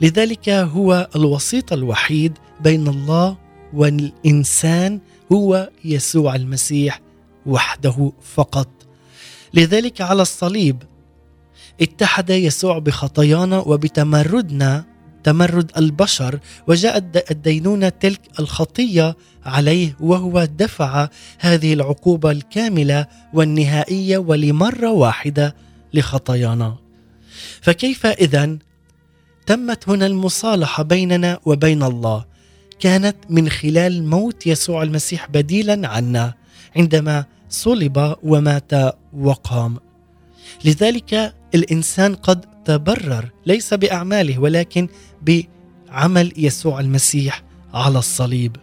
لذلك 0.00 0.48
هو 0.48 1.08
الوسيط 1.16 1.72
الوحيد 1.72 2.38
بين 2.60 2.88
الله 2.88 3.36
والإنسان 3.74 5.00
هو 5.32 5.70
يسوع 5.84 6.34
المسيح 6.34 7.00
وحده 7.46 8.12
فقط. 8.34 8.68
لذلك 9.54 10.00
على 10.00 10.22
الصليب 10.22 10.82
اتحد 11.80 12.30
يسوع 12.30 12.78
بخطايانا 12.78 13.58
وبتمردنا 13.58 14.84
تمرد 15.24 15.70
البشر 15.76 16.38
وجاءت 16.68 17.30
الدينونة 17.30 17.88
تلك 17.88 18.20
الخطية 18.40 19.16
عليه 19.44 19.96
وهو 20.00 20.44
دفع 20.44 21.08
هذه 21.38 21.72
العقوبة 21.74 22.30
الكاملة 22.30 23.06
والنهائية 23.34 24.18
ولمرة 24.18 24.90
واحدة 24.90 25.54
لخطايانا. 25.94 26.76
فكيف 27.60 28.06
اذا 28.06 28.58
تمت 29.46 29.88
هنا 29.88 30.06
المصالحة 30.06 30.82
بيننا 30.82 31.38
وبين 31.44 31.82
الله. 31.82 32.24
كانت 32.80 33.16
من 33.30 33.48
خلال 33.48 34.08
موت 34.08 34.46
يسوع 34.46 34.82
المسيح 34.82 35.30
بديلا 35.30 35.88
عنا 35.88 36.34
عندما 36.76 37.24
صلب 37.48 38.16
ومات 38.22 38.72
وقام. 39.18 39.76
لذلك 40.64 41.34
الإنسان 41.54 42.14
قد 42.14 42.44
تبرر 42.64 43.30
ليس 43.46 43.74
بأعماله 43.74 44.38
ولكن 44.38 44.88
بعمل 45.22 46.32
يسوع 46.36 46.80
المسيح 46.80 47.42
على 47.74 47.98
الصليب. 47.98 48.56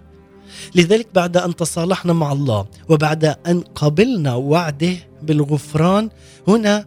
لذلك 0.75 1.07
بعد 1.15 1.37
أن 1.37 1.55
تصالحنا 1.55 2.13
مع 2.13 2.31
الله 2.31 2.65
وبعد 2.89 3.25
أن 3.25 3.61
قبلنا 3.61 4.35
وعده 4.35 4.95
بالغفران 5.21 6.09
هنا 6.47 6.85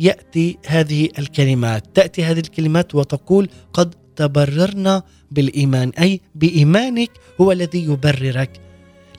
يأتي 0.00 0.58
هذه 0.66 1.08
الكلمات. 1.18 1.84
تأتي 1.94 2.24
هذه 2.24 2.38
الكلمات 2.38 2.94
وتقول 2.94 3.48
قد 3.72 3.94
تبررنا 4.16 5.02
بالإيمان. 5.30 5.90
أي 5.90 6.20
بإيمانك 6.34 7.10
هو 7.40 7.52
الذي 7.52 7.84
يبررك. 7.84 8.60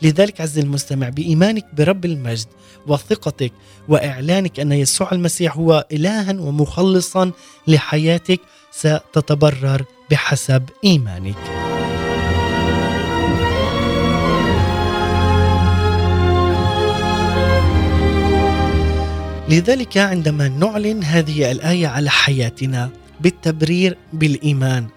لذلك 0.02 0.42
عز 0.42 0.60
المستمع 0.60 1.10
بإيمانك 1.10 1.66
برب 1.74 2.06
المجد 2.06 2.48
وثقتك 2.88 3.52
وإعلانك 3.88 4.60
أن 4.60 4.72
يسوع 4.72 5.12
المسيح 5.12 5.58
هو 5.58 5.88
الها 5.92 6.42
ومخلصا 6.42 7.32
لحياتك 7.68 8.40
ستتبرر 8.72 9.86
بحسب 10.12 10.64
إيمانك. 10.84 11.67
لذلك 19.50 19.98
عندما 19.98 20.48
نعلن 20.48 21.04
هذه 21.04 21.52
الآية 21.52 21.88
على 21.88 22.10
حياتنا 22.10 22.90
بالتبرير 23.22 23.98
بالإيمان 24.14 24.88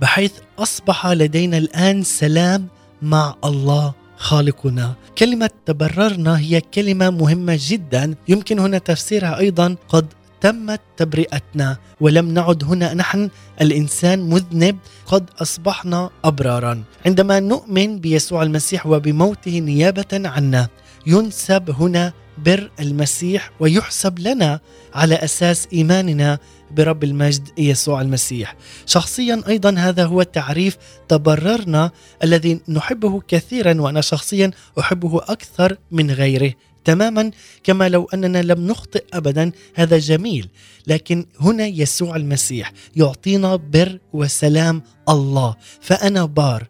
بحيث 0.00 0.32
أصبح 0.58 1.06
لدينا 1.06 1.58
الآن 1.58 2.02
سلام 2.02 2.66
مع 3.02 3.34
الله 3.44 3.94
خالقنا. 4.16 4.94
كلمة 5.18 5.50
تبررنا 5.66 6.38
هي 6.38 6.60
كلمة 6.60 7.10
مهمة 7.10 7.58
جدا. 7.60 8.14
يمكن 8.28 8.58
هنا 8.58 8.78
تفسيرها 8.78 9.38
أيضا 9.38 9.76
قد 9.88 10.06
تمت 10.40 10.80
تبرئتنا. 10.96 11.76
ولم 12.00 12.34
نعد 12.34 12.64
هنا 12.64 12.94
نحن 12.94 13.30
الإنسان 13.60 14.30
مذنب 14.30 14.76
قد 15.06 15.30
أصبحنا 15.42 16.10
ابرارا. 16.24 16.82
عندما 17.06 17.40
نؤمن 17.40 17.98
بيسوع 17.98 18.42
المسيح 18.42 18.86
وبموته 18.86 19.58
نيابة 19.58 20.12
عنا 20.12 20.68
ينسب 21.06 21.70
هنا 21.70 22.12
بر 22.44 22.70
المسيح 22.80 23.50
ويحسب 23.60 24.18
لنا 24.18 24.60
على 24.94 25.14
أساس 25.14 25.68
إيماننا 25.72 26.38
برب 26.70 27.04
المجد 27.04 27.48
يسوع 27.58 28.00
المسيح. 28.00 28.56
شخصيا 28.86 29.42
أيضا 29.48 29.74
هذا 29.78 30.04
هو 30.04 30.22
تعريف 30.22 30.76
تبررنا 31.08 31.90
الذي 32.24 32.60
نحبه 32.68 33.20
كثيرا 33.28 33.80
وأنا 33.80 34.00
شخصيا 34.00 34.50
أحبه 34.78 35.18
أكثر 35.18 35.76
من 35.90 36.10
غيره. 36.10 36.54
تماما 36.84 37.30
كما 37.64 37.88
لو 37.88 38.08
أننا 38.14 38.42
لم 38.42 38.66
نخطئ 38.66 39.04
ابدا 39.12 39.52
هذا 39.74 39.98
جميل 39.98 40.48
لكن 40.86 41.26
هنا 41.40 41.66
يسوع 41.66 42.16
المسيح 42.16 42.72
يعطينا 42.96 43.56
بر 43.56 43.98
وسلام 44.12 44.82
الله 45.08 45.56
فأنا 45.80 46.24
بار 46.24 46.68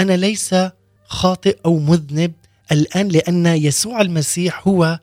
أنا 0.00 0.12
ليس 0.16 0.54
خاطئ 1.06 1.58
أو 1.66 1.78
مذنب 1.78 2.32
الآن 2.72 3.08
لأن 3.08 3.46
يسوع 3.46 4.00
المسيح 4.00 4.68
هو 4.68 4.98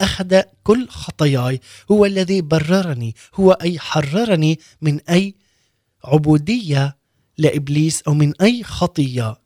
أخذ 0.00 0.40
كل 0.62 0.88
خطاياي. 0.88 1.60
هو 1.90 2.06
الذي 2.06 2.40
بررني. 2.40 3.14
هو 3.34 3.52
أي 3.52 3.78
حررني 3.78 4.58
من 4.80 5.00
أي 5.00 5.34
عبودية 6.04 6.96
لإبليس 7.38 8.02
أو 8.02 8.14
من 8.14 8.32
أي 8.42 8.62
خطية. 8.64 9.36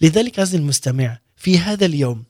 لذلك 0.00 0.38
عزيزي 0.38 0.58
المستمع 0.58 1.18
في 1.36 1.58
هذا 1.58 1.86
اليوم 1.86 2.24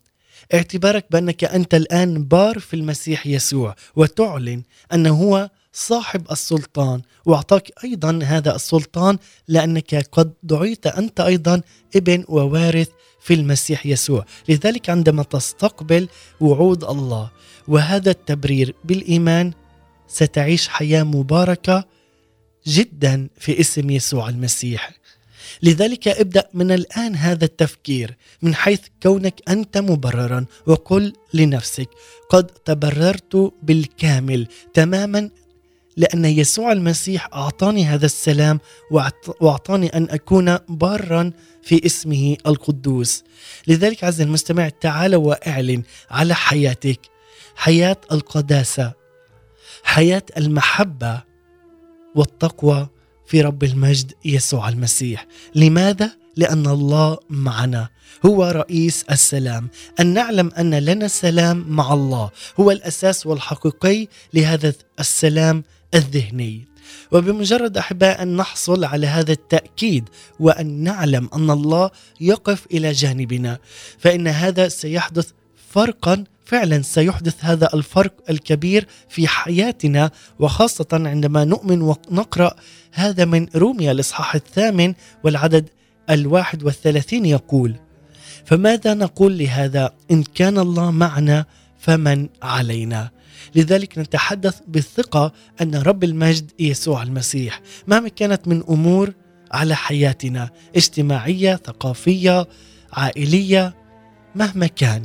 اعتبارك 0.55 1.07
بأنك 1.11 1.45
أنت 1.45 1.75
الآن 1.75 2.25
بار 2.25 2.59
في 2.59 2.75
المسيح 2.75 3.27
يسوع 3.27 3.77
وتعلن 3.97 4.63
انه 4.93 5.11
هو 5.11 5.51
صاحب 5.73 6.31
السلطان. 6.31 7.03
واعطاك 7.25 7.71
أيضا 7.85 8.21
هذا 8.23 8.57
السلطان 8.57 9.19
لأنك 9.49 9.95
قد 10.13 10.33
دعيت 10.43 10.87
أنت 10.87 11.21
أيضا 11.21 11.63
ابن 11.97 12.25
ووارث 12.29 12.89
في 13.21 13.35
المسيح 13.35 13.87
يسوع. 13.87 14.25
لذلك 14.49 14.91
عندما 14.91 15.23
تستقبل 15.23 16.09
وعود 16.41 16.85
الله 16.85 17.31
وهذا 17.69 18.11
التبرير 18.11 18.75
بالإيمان 18.85 19.53
ستعيش 20.09 20.69
حياة 20.69 21.03
مباركة 21.03 21.85
جدا 22.67 23.29
في 23.39 23.61
اسم 23.61 23.91
يسوع 23.91 24.29
المسيح. 24.29 25.01
لذلك 25.63 26.09
ابدأ 26.09 26.49
من 26.55 26.73
الآن 26.73 27.17
هذا 27.17 27.45
التفكير 27.45 28.17
من 28.43 28.55
حيث 28.55 28.81
كونك 29.03 29.43
أنت 29.49 29.79
مبررا 29.79 30.47
وقل 30.67 31.13
لنفسك 31.35 31.89
قد 32.29 32.47
تبررت 32.47 33.53
بالكامل 33.63 34.47
تماما 34.75 35.31
لأن 35.97 36.25
يسوع 36.25 36.73
المسيح 36.73 37.29
أعطاني 37.35 37.85
هذا 37.85 38.07
السلام 38.07 38.61
وأعطاني 39.41 39.87
أن 39.87 40.09
أكون 40.11 40.57
بارا 40.69 41.33
في 41.63 41.87
اسمه 41.87 42.37
القدوس. 42.47 43.25
لذلك 43.67 44.05
عز 44.05 44.21
المستمع 44.21 44.69
تعال 44.69 45.17
وأعلن 45.17 45.83
على 46.11 46.35
حياتك. 46.35 47.01
حياة 47.57 47.97
القداسة 48.13 48.93
حياة 49.83 50.23
المحبة 50.37 51.23
والتقوى 52.15 52.89
في 53.27 53.41
رب 53.41 53.65
المجد 53.65 54.13
يسوع 54.25 54.69
المسيح. 54.69 55.27
لماذا؟ 55.55 56.20
لأن 56.41 56.67
الله 56.67 57.19
معنا. 57.31 57.89
هو 58.27 58.45
رئيس 58.45 59.05
السلام. 59.11 59.69
أن 60.01 60.07
نعلم 60.07 60.51
أن 60.59 60.75
لنا 60.75 61.09
سلام 61.09 61.65
مع 61.69 61.93
الله. 61.93 62.31
هو 62.61 62.71
الأساس 62.71 63.27
والحقيقي 63.27 64.09
لهذا 64.35 64.73
السلام 65.01 65.65
الذهني. 65.95 66.69
وبمجرد 67.13 67.79
أحباء 67.79 68.23
أن 68.23 68.37
نحصل 68.37 68.85
على 68.85 69.07
هذا 69.07 69.33
التأكيد 69.33 70.09
وأن 70.41 70.67
نعلم 70.67 71.29
أن 71.35 71.51
الله 71.51 71.91
يقف 72.21 72.67
إلى 72.73 72.93
جانبنا 72.93 73.59
فإن 73.99 74.29
هذا 74.29 74.69
سيحدث 74.69 75.29
فرقا. 75.71 76.25
فعلا 76.45 76.83
سيحدث 76.83 77.35
هذا 77.41 77.69
الفرق 77.75 78.15
الكبير 78.31 78.87
في 79.09 79.29
حياتنا 79.29 80.11
وخاصة 80.39 80.87
عندما 80.93 81.45
نؤمن 81.45 81.83
ونقرأ 81.83 82.55
هذا 82.93 83.25
من 83.25 83.47
روميا 83.57 83.93
الإصحاح 83.93 84.35
الثامن 84.35 84.95
والعدد 85.25 85.69
الواحد 86.11 86.63
والثلاثين 86.63 87.27
يقول 87.27 87.75
فماذا 88.45 88.95
نقول 88.95 89.39
لهذا؟ 89.39 89.91
إن 90.11 90.23
كان 90.23 90.59
الله 90.59 90.91
معنا 90.91 91.47
فمن 91.79 92.29
علينا؟ 92.43 93.11
لذلك 93.55 93.99
نتحدث 93.99 94.61
بالثقة 94.69 95.33
أن 95.63 95.75
رب 95.75 96.05
المجد 96.05 96.51
يسوع 96.59 97.03
المسيح 97.03 97.61
مهما 97.87 98.09
كانت 98.09 98.49
من 98.49 98.63
أمور 98.69 99.13
على 99.53 99.75
حياتنا 99.75 100.51
اجتماعية 100.77 101.57
ثقافية 101.57 102.49
عائلية 102.93 103.75
مهما 104.35 104.67
كان 104.67 105.03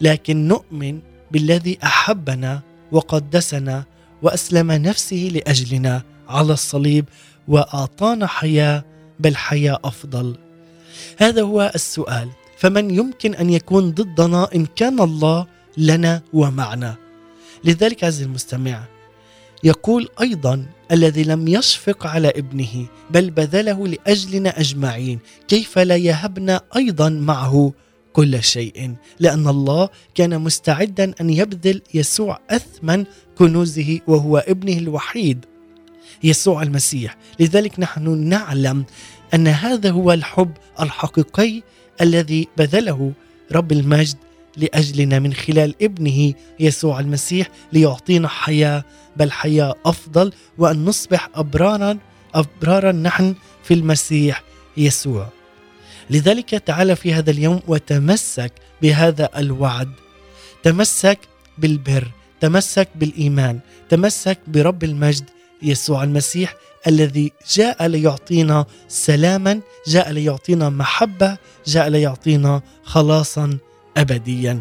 لكن 0.00 0.48
نؤمن 0.48 1.00
بالذي 1.30 1.78
أحبنا 1.84 2.60
وقدسنا 2.92 3.84
وأسلم 4.22 4.72
نفسه 4.72 5.30
لأجلنا 5.32 6.02
على 6.28 6.52
الصليب 6.52 7.04
وأعطانا 7.48 8.26
حياة 8.26 8.84
بل 9.20 9.36
حياه 9.36 9.78
أفضل؟ 9.84 10.36
هذا 11.18 11.42
هو 11.42 11.72
السؤال. 11.74 12.28
فمن 12.60 12.90
يمكن 12.90 13.34
أن 13.34 13.50
يكون 13.50 13.90
ضدنا 13.90 14.48
إن 14.54 14.66
كان 14.66 15.00
الله 15.00 15.46
لنا 15.76 16.22
ومعنا؟ 16.32 16.96
لذلك 17.64 18.04
عزيزي 18.04 18.24
المستمع 18.24 18.84
يقول 19.64 20.08
أيضا 20.20 20.66
الذي 20.92 21.24
لم 21.24 21.48
يشفق 21.48 22.06
على 22.06 22.28
ابنه 22.28 22.86
بل 23.10 23.30
بذله 23.30 23.88
لأجلنا 23.88 24.60
أجمعين 24.60 25.18
كيف 25.48 25.78
لا 25.78 25.96
يهبنا 25.96 26.60
أيضا 26.76 27.08
معه 27.08 27.72
كل 28.12 28.42
شيء؟ 28.42 28.94
لأن 29.20 29.48
الله 29.48 29.88
كان 30.14 30.40
مستعدا 30.40 31.14
أن 31.20 31.30
يبذل 31.30 31.82
يسوع 31.94 32.40
أثمن 32.50 33.04
كنوزه 33.38 34.00
وهو 34.06 34.38
ابنه 34.38 34.78
الوحيد. 34.78 35.44
يسوع 36.22 36.62
المسيح 36.62 37.16
لذلك 37.40 37.80
نحن 37.80 38.18
نعلم 38.18 38.84
أن 39.34 39.48
هذا 39.48 39.90
هو 39.90 40.12
الحب 40.12 40.52
الحقيقي 40.80 41.62
الذي 42.00 42.48
بذله 42.56 43.12
رب 43.52 43.72
المجد 43.72 44.16
لأجلنا 44.56 45.18
من 45.18 45.34
خلال 45.34 45.74
ابنه 45.82 46.34
يسوع 46.60 47.00
المسيح 47.00 47.48
ليعطينا 47.72 48.28
حياة 48.28 48.84
بل 49.16 49.32
حياة 49.32 49.74
أفضل 49.86 50.32
وأن 50.58 50.84
نصبح 50.84 51.28
ابرارا 51.34 51.98
ابرارا 52.34 52.92
نحن 52.92 53.34
في 53.62 53.74
المسيح 53.74 54.42
يسوع. 54.76 55.28
لذلك 56.10 56.50
تعال 56.50 56.96
في 56.96 57.14
هذا 57.14 57.30
اليوم 57.30 57.60
وتمسك 57.68 58.52
بهذا 58.82 59.28
الوعد. 59.36 59.90
تمسك 60.62 61.18
بالبر، 61.58 62.10
تمسك 62.40 62.88
بالإيمان، 62.94 63.60
تمسك 63.88 64.38
برب 64.46 64.84
المجد 64.84 65.24
يسوع 65.62 66.04
المسيح 66.04 66.54
الذي 66.86 67.32
جاء 67.54 67.86
ليعطينا 67.86 68.66
سلاما، 68.88 69.60
جاء 69.86 70.10
ليعطينا 70.10 70.68
محبة، 70.68 71.36
جاء 71.66 71.88
ليعطينا 71.88 72.62
خلاصا 72.82 73.58
ابديا. 73.96 74.60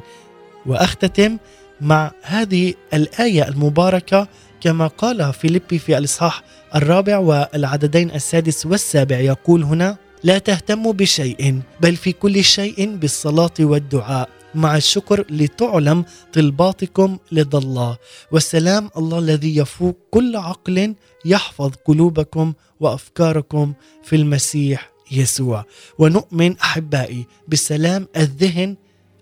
وأختتم 0.66 1.38
مع 1.82 2.12
هذه 2.24 2.74
الآية 2.94 3.48
المباركة 3.48 4.28
كما 4.62 4.88
قال 4.88 5.34
فيليبي 5.34 5.80
في 5.80 5.98
الإصحاح 5.98 6.44
الرابع 6.76 7.18
والعددين 7.18 8.12
السادس 8.12 8.66
والسابع 8.66 9.20
يقول 9.20 9.64
هنا 9.64 9.98
لا 10.24 10.38
تهتموا 10.38 10.94
بشيء 10.94 11.62
بل 11.82 11.96
في 11.96 12.12
كل 12.12 12.44
شيء 12.44 12.96
بالصلاة 12.96 13.54
والدعاء. 13.60 14.30
مع 14.56 14.78
الشكر 14.78 15.26
لتعلم 15.30 16.06
طلباتكم 16.34 17.18
لدى 17.32 17.58
الله. 17.58 17.98
والسلام 18.32 18.90
الله 18.98 19.20
الذي 19.20 19.58
يفوق 19.58 19.98
كل 20.12 20.36
عقل 20.36 20.96
يحفظ 21.26 21.72
قلوبكم 21.86 22.54
وأفكاركم 22.80 23.74
في 24.04 24.16
المسيح 24.16 24.92
يسوع. 25.12 25.66
ونؤمن 26.00 26.58
أحبائي 26.58 27.26
بسلام 27.48 28.08
الذهن 28.18 28.76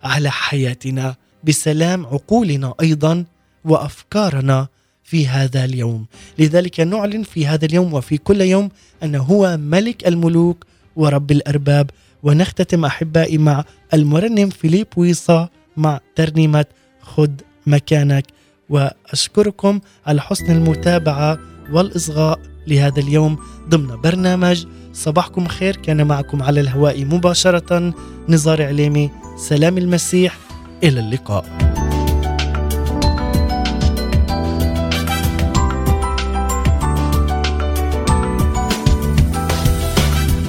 على 0.03 0.31
حياتنا 0.31 1.15
بسلام 1.43 2.05
عقولنا 2.05 2.73
أيضا 2.81 3.25
وأفكارنا 3.65 4.67
في 5.03 5.27
هذا 5.27 5.65
اليوم. 5.65 6.05
لذلك 6.39 6.79
نعلن 6.79 7.23
في 7.23 7.47
هذا 7.47 7.65
اليوم 7.65 7.93
وفي 7.93 8.17
كل 8.17 8.41
يوم 8.41 8.69
أنه 9.03 9.23
هو 9.23 9.57
ملك 9.57 10.07
الملوك 10.07 10.65
ورب 10.95 11.31
الأرباب. 11.31 11.89
ونختتم 12.23 12.85
أحبائي 12.85 13.37
مع 13.37 13.63
المرنم 13.93 14.49
فيليب 14.49 14.87
ويصا 14.97 15.49
مع 15.77 15.99
ترنيمة 16.15 16.65
خد 17.01 17.41
مكانك. 17.67 18.25
وأشكركم 18.69 19.79
على 20.05 20.21
حسن 20.21 20.51
المتابعة 20.51 21.39
والإصغاء 21.71 22.39
لهذا 22.67 22.99
اليوم 22.99 23.37
ضمن 23.69 24.01
برنامج 24.01 24.65
صباحكم 24.93 25.47
خير. 25.47 25.75
كان 25.75 26.07
معكم 26.07 26.43
على 26.43 26.59
الهواء 26.59 27.05
مباشرة 27.05 27.93
نزار 28.29 28.63
عليمي. 28.63 29.11
سلام 29.37 29.77
المسيح. 29.77 30.37
إلى 30.83 30.99
اللقاء. 30.99 31.45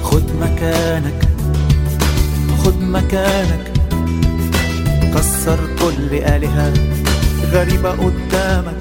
خد 0.03 0.23
مكانك. 0.41 1.28
خد 2.69 2.81
مكانك. 2.81 3.71
كسر 5.15 5.59
كل 5.81 6.13
آلهة 6.13 6.73
غريبة 7.53 7.89
قدامك. 7.89 8.77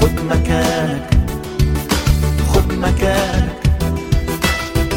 خد 0.00 0.20
مكانك. 0.30 1.10
خد 2.52 2.72
مكانك. 2.72 3.60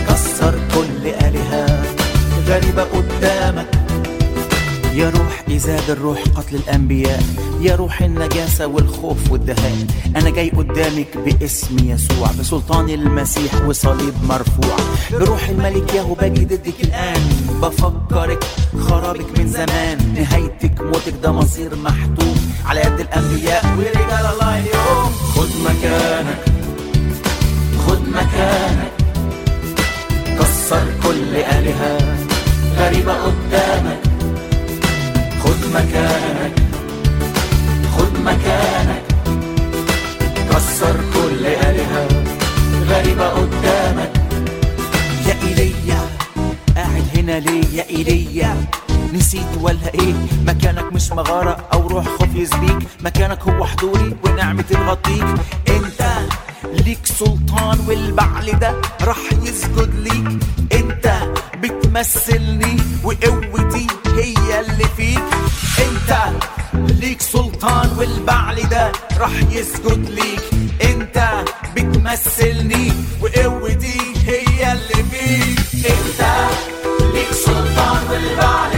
كسر 0.08 0.60
كل 0.76 1.08
آلهة 1.08 1.84
غريبة 2.48 2.84
قدامك. 2.84 3.81
يا 4.94 5.10
روح 5.10 5.44
إزاد 5.56 5.90
الروح 5.90 6.24
قتل 6.36 6.56
الأنبياء. 6.56 7.24
يا 7.62 7.76
روح 7.76 8.02
النجاسة 8.02 8.68
والخوف 8.68 9.32
والدهاء. 9.32 9.76
أنا 10.16 10.30
جاي 10.30 10.50
قدامك 10.50 11.18
باسم 11.18 11.78
يسوع 11.80 12.32
بسلطان 12.40 12.90
المسيح 12.90 13.66
وصليب 13.66 14.14
مرفوع. 14.24 14.76
بروح 15.12 15.50
الملك 15.50 15.94
ياهو 15.94 16.14
باجي 16.14 16.46
ضدك 16.46 16.84
الآن. 16.84 17.22
بفكرك 17.62 18.44
خرابك 18.80 19.40
من 19.40 19.48
زمان. 19.48 20.14
نهايتك 20.16 20.82
موتك 20.82 21.14
ده 21.24 21.32
مصير 21.32 21.76
محتوم. 21.76 22.54
على 22.66 22.80
يد 22.80 23.00
الأنبياء. 23.00 23.66
ورجال 23.78 24.26
الله 24.34 24.60
اليوم. 24.60 25.12
خد 25.36 25.50
مكانك. 25.66 26.44
خد 27.88 28.02
مكانك. 28.08 28.92
كسر 30.40 30.84
كل 31.04 31.36
آلهة 31.36 32.18
غريبة 32.78 33.14
قدامك. 33.14 34.11
مكانك. 35.74 36.54
خد 37.98 38.20
مكانك. 38.26 39.04
كسر 40.52 40.96
كل 41.14 41.46
آلهة 41.46 42.08
غريبة 42.90 43.28
قدامك. 43.30 44.12
يا 45.28 45.36
إيليا 45.48 46.02
قاعد 46.76 47.04
هنا 47.16 47.40
ليه 47.40 47.66
يا 47.74 47.90
إيليا 47.90 48.58
نسيت 49.14 49.48
ولا 49.62 49.94
إيه؟ 49.94 50.14
مكانك 50.46 50.94
مش 50.94 51.12
مغارة 51.12 51.58
أو 51.74 51.88
روح 51.88 52.06
خوف 52.20 52.36
يسبيك 52.36 52.78
مكانك 53.04 53.42
هو 53.44 53.66
حضوري 53.66 54.16
ونعمة 54.26 54.62
تغطيك 54.62 55.26
أنت 55.70 56.02
ليك 56.86 57.00
سلطان 57.06 57.80
والبعل 57.88 58.60
ده 58.60 58.76
راح 59.02 59.18
يسجد 59.44 59.96
ليك. 59.96 60.40
أنت 60.74 61.21
بتمثلني 61.92 62.78
وقوتي 63.04 63.88
هي 64.16 64.60
اللي 64.60 64.86
فيك. 64.98 65.24
انت 65.80 66.18
ليك 66.74 67.22
سلطان 67.22 67.90
والبعل 67.98 68.70
ده 68.70 68.92
راح 69.18 69.32
يسجد 69.52 70.10
ليك. 70.10 70.42
انت 70.84 71.30
بتمثلني 71.76 72.94
وقوتي 73.22 74.00
هي 74.26 74.72
اللي 74.72 75.04
فيك. 75.12 75.86
انت 75.92 76.50
ليك 77.14 77.32
سلطان 77.34 78.04
والبعل 78.12 78.71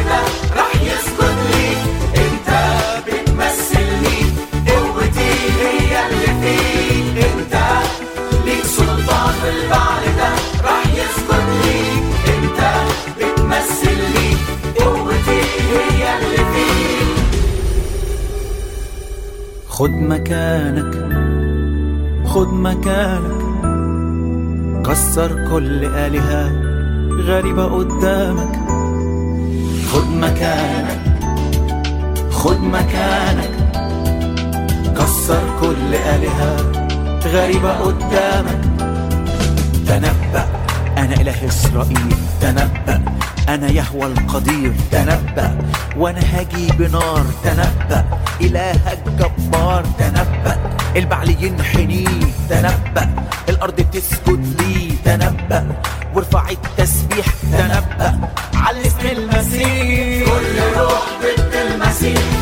خد 19.84 19.92
مكانك 19.92 20.94
خد 22.26 22.54
مكانك. 22.54 23.44
كسر 24.86 25.48
كل 25.50 25.86
آلهة 25.86 26.52
غريبة 27.12 27.66
قدامك. 27.66 28.56
خد 29.92 30.08
مكانك 30.10 31.02
خد 32.32 32.60
مكانك. 32.64 33.52
كسر 34.98 35.44
كل 35.62 35.96
آلهة 35.96 36.72
غريبة 37.26 37.72
قدامك. 37.72 38.62
تنبأ 39.88 40.46
أنا 40.98 41.14
إله 41.22 41.48
إسرائيل. 41.48 42.16
تنبأ 42.42 43.02
أنا 43.50 43.68
يهوى 43.72 44.06
القدير. 44.06 44.74
تنبأ 44.92 45.58
وأنا 45.98 46.20
هاجي 46.20 46.72
بنار. 46.80 47.26
تنبأ 47.44 48.23
إلهك 48.44 49.04
جبار. 49.20 49.84
تنبأ. 50.00 50.58
البعل 50.96 51.30
ينحني. 51.30 52.06
تنبأ. 52.50 53.10
الأرض 53.50 53.76
تسجد 53.94 54.62
لي. 54.62 54.94
تنبأ. 55.06 55.76
وارفع 56.16 56.50
التسبيح. 56.50 57.26
تنبأ. 57.42 58.20
على 58.56 58.88
اسم 58.88 59.08
المسيح. 59.12 60.26
كل 60.26 60.80
روح 60.80 61.04
ضد 61.22 61.54
المسيح. 61.56 62.33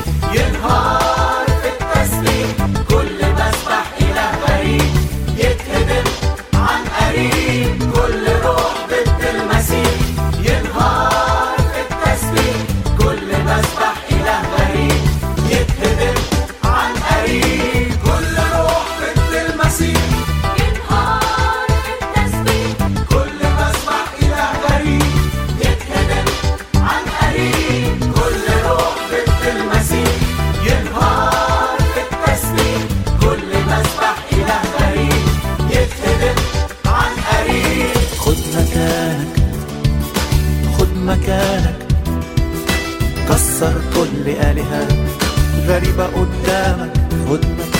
غريبة 45.72 46.06
قدامك. 46.06 46.92
خد 47.30 47.71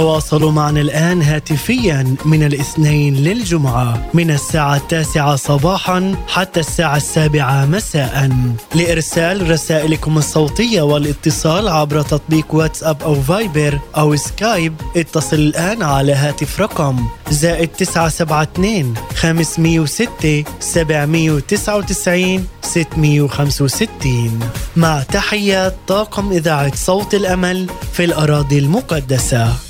تواصلوا 0.00 0.52
معنا 0.52 0.80
الآن 0.80 1.22
هاتفيا 1.22 2.16
من 2.24 2.42
الاثنين 2.42 3.14
للجمعة 3.14 4.10
من 4.14 4.30
الساعة 4.30 4.76
التاسعة 4.76 5.36
صباحا 5.36 6.14
حتى 6.28 6.60
الساعة 6.60 6.96
السابعة 6.96 7.66
مساء. 7.66 8.30
لإرسال 8.74 9.50
رسائلكم 9.50 10.18
الصوتية 10.18 10.82
والاتصال 10.82 11.68
عبر 11.68 12.02
تطبيق 12.02 12.54
واتساب 12.54 13.02
أو 13.02 13.14
فايبر 13.14 13.78
أو 13.96 14.16
سكايب 14.16 14.74
اتصل 14.96 15.36
الآن 15.36 15.82
على 15.82 16.12
هاتف 16.12 16.60
رقم 16.60 17.06
زائد 17.30 17.68
972 17.68 18.94
506 19.14 20.44
799 20.60 22.46
665 22.62 24.40
مع 24.76 25.02
تحيات 25.02 25.76
طاقم 25.88 26.32
إذاعة 26.32 26.76
صوت 26.76 27.14
الأمل 27.14 27.66
في 27.92 28.04
الأراضي 28.04 28.58
المقدسة. 28.58 29.69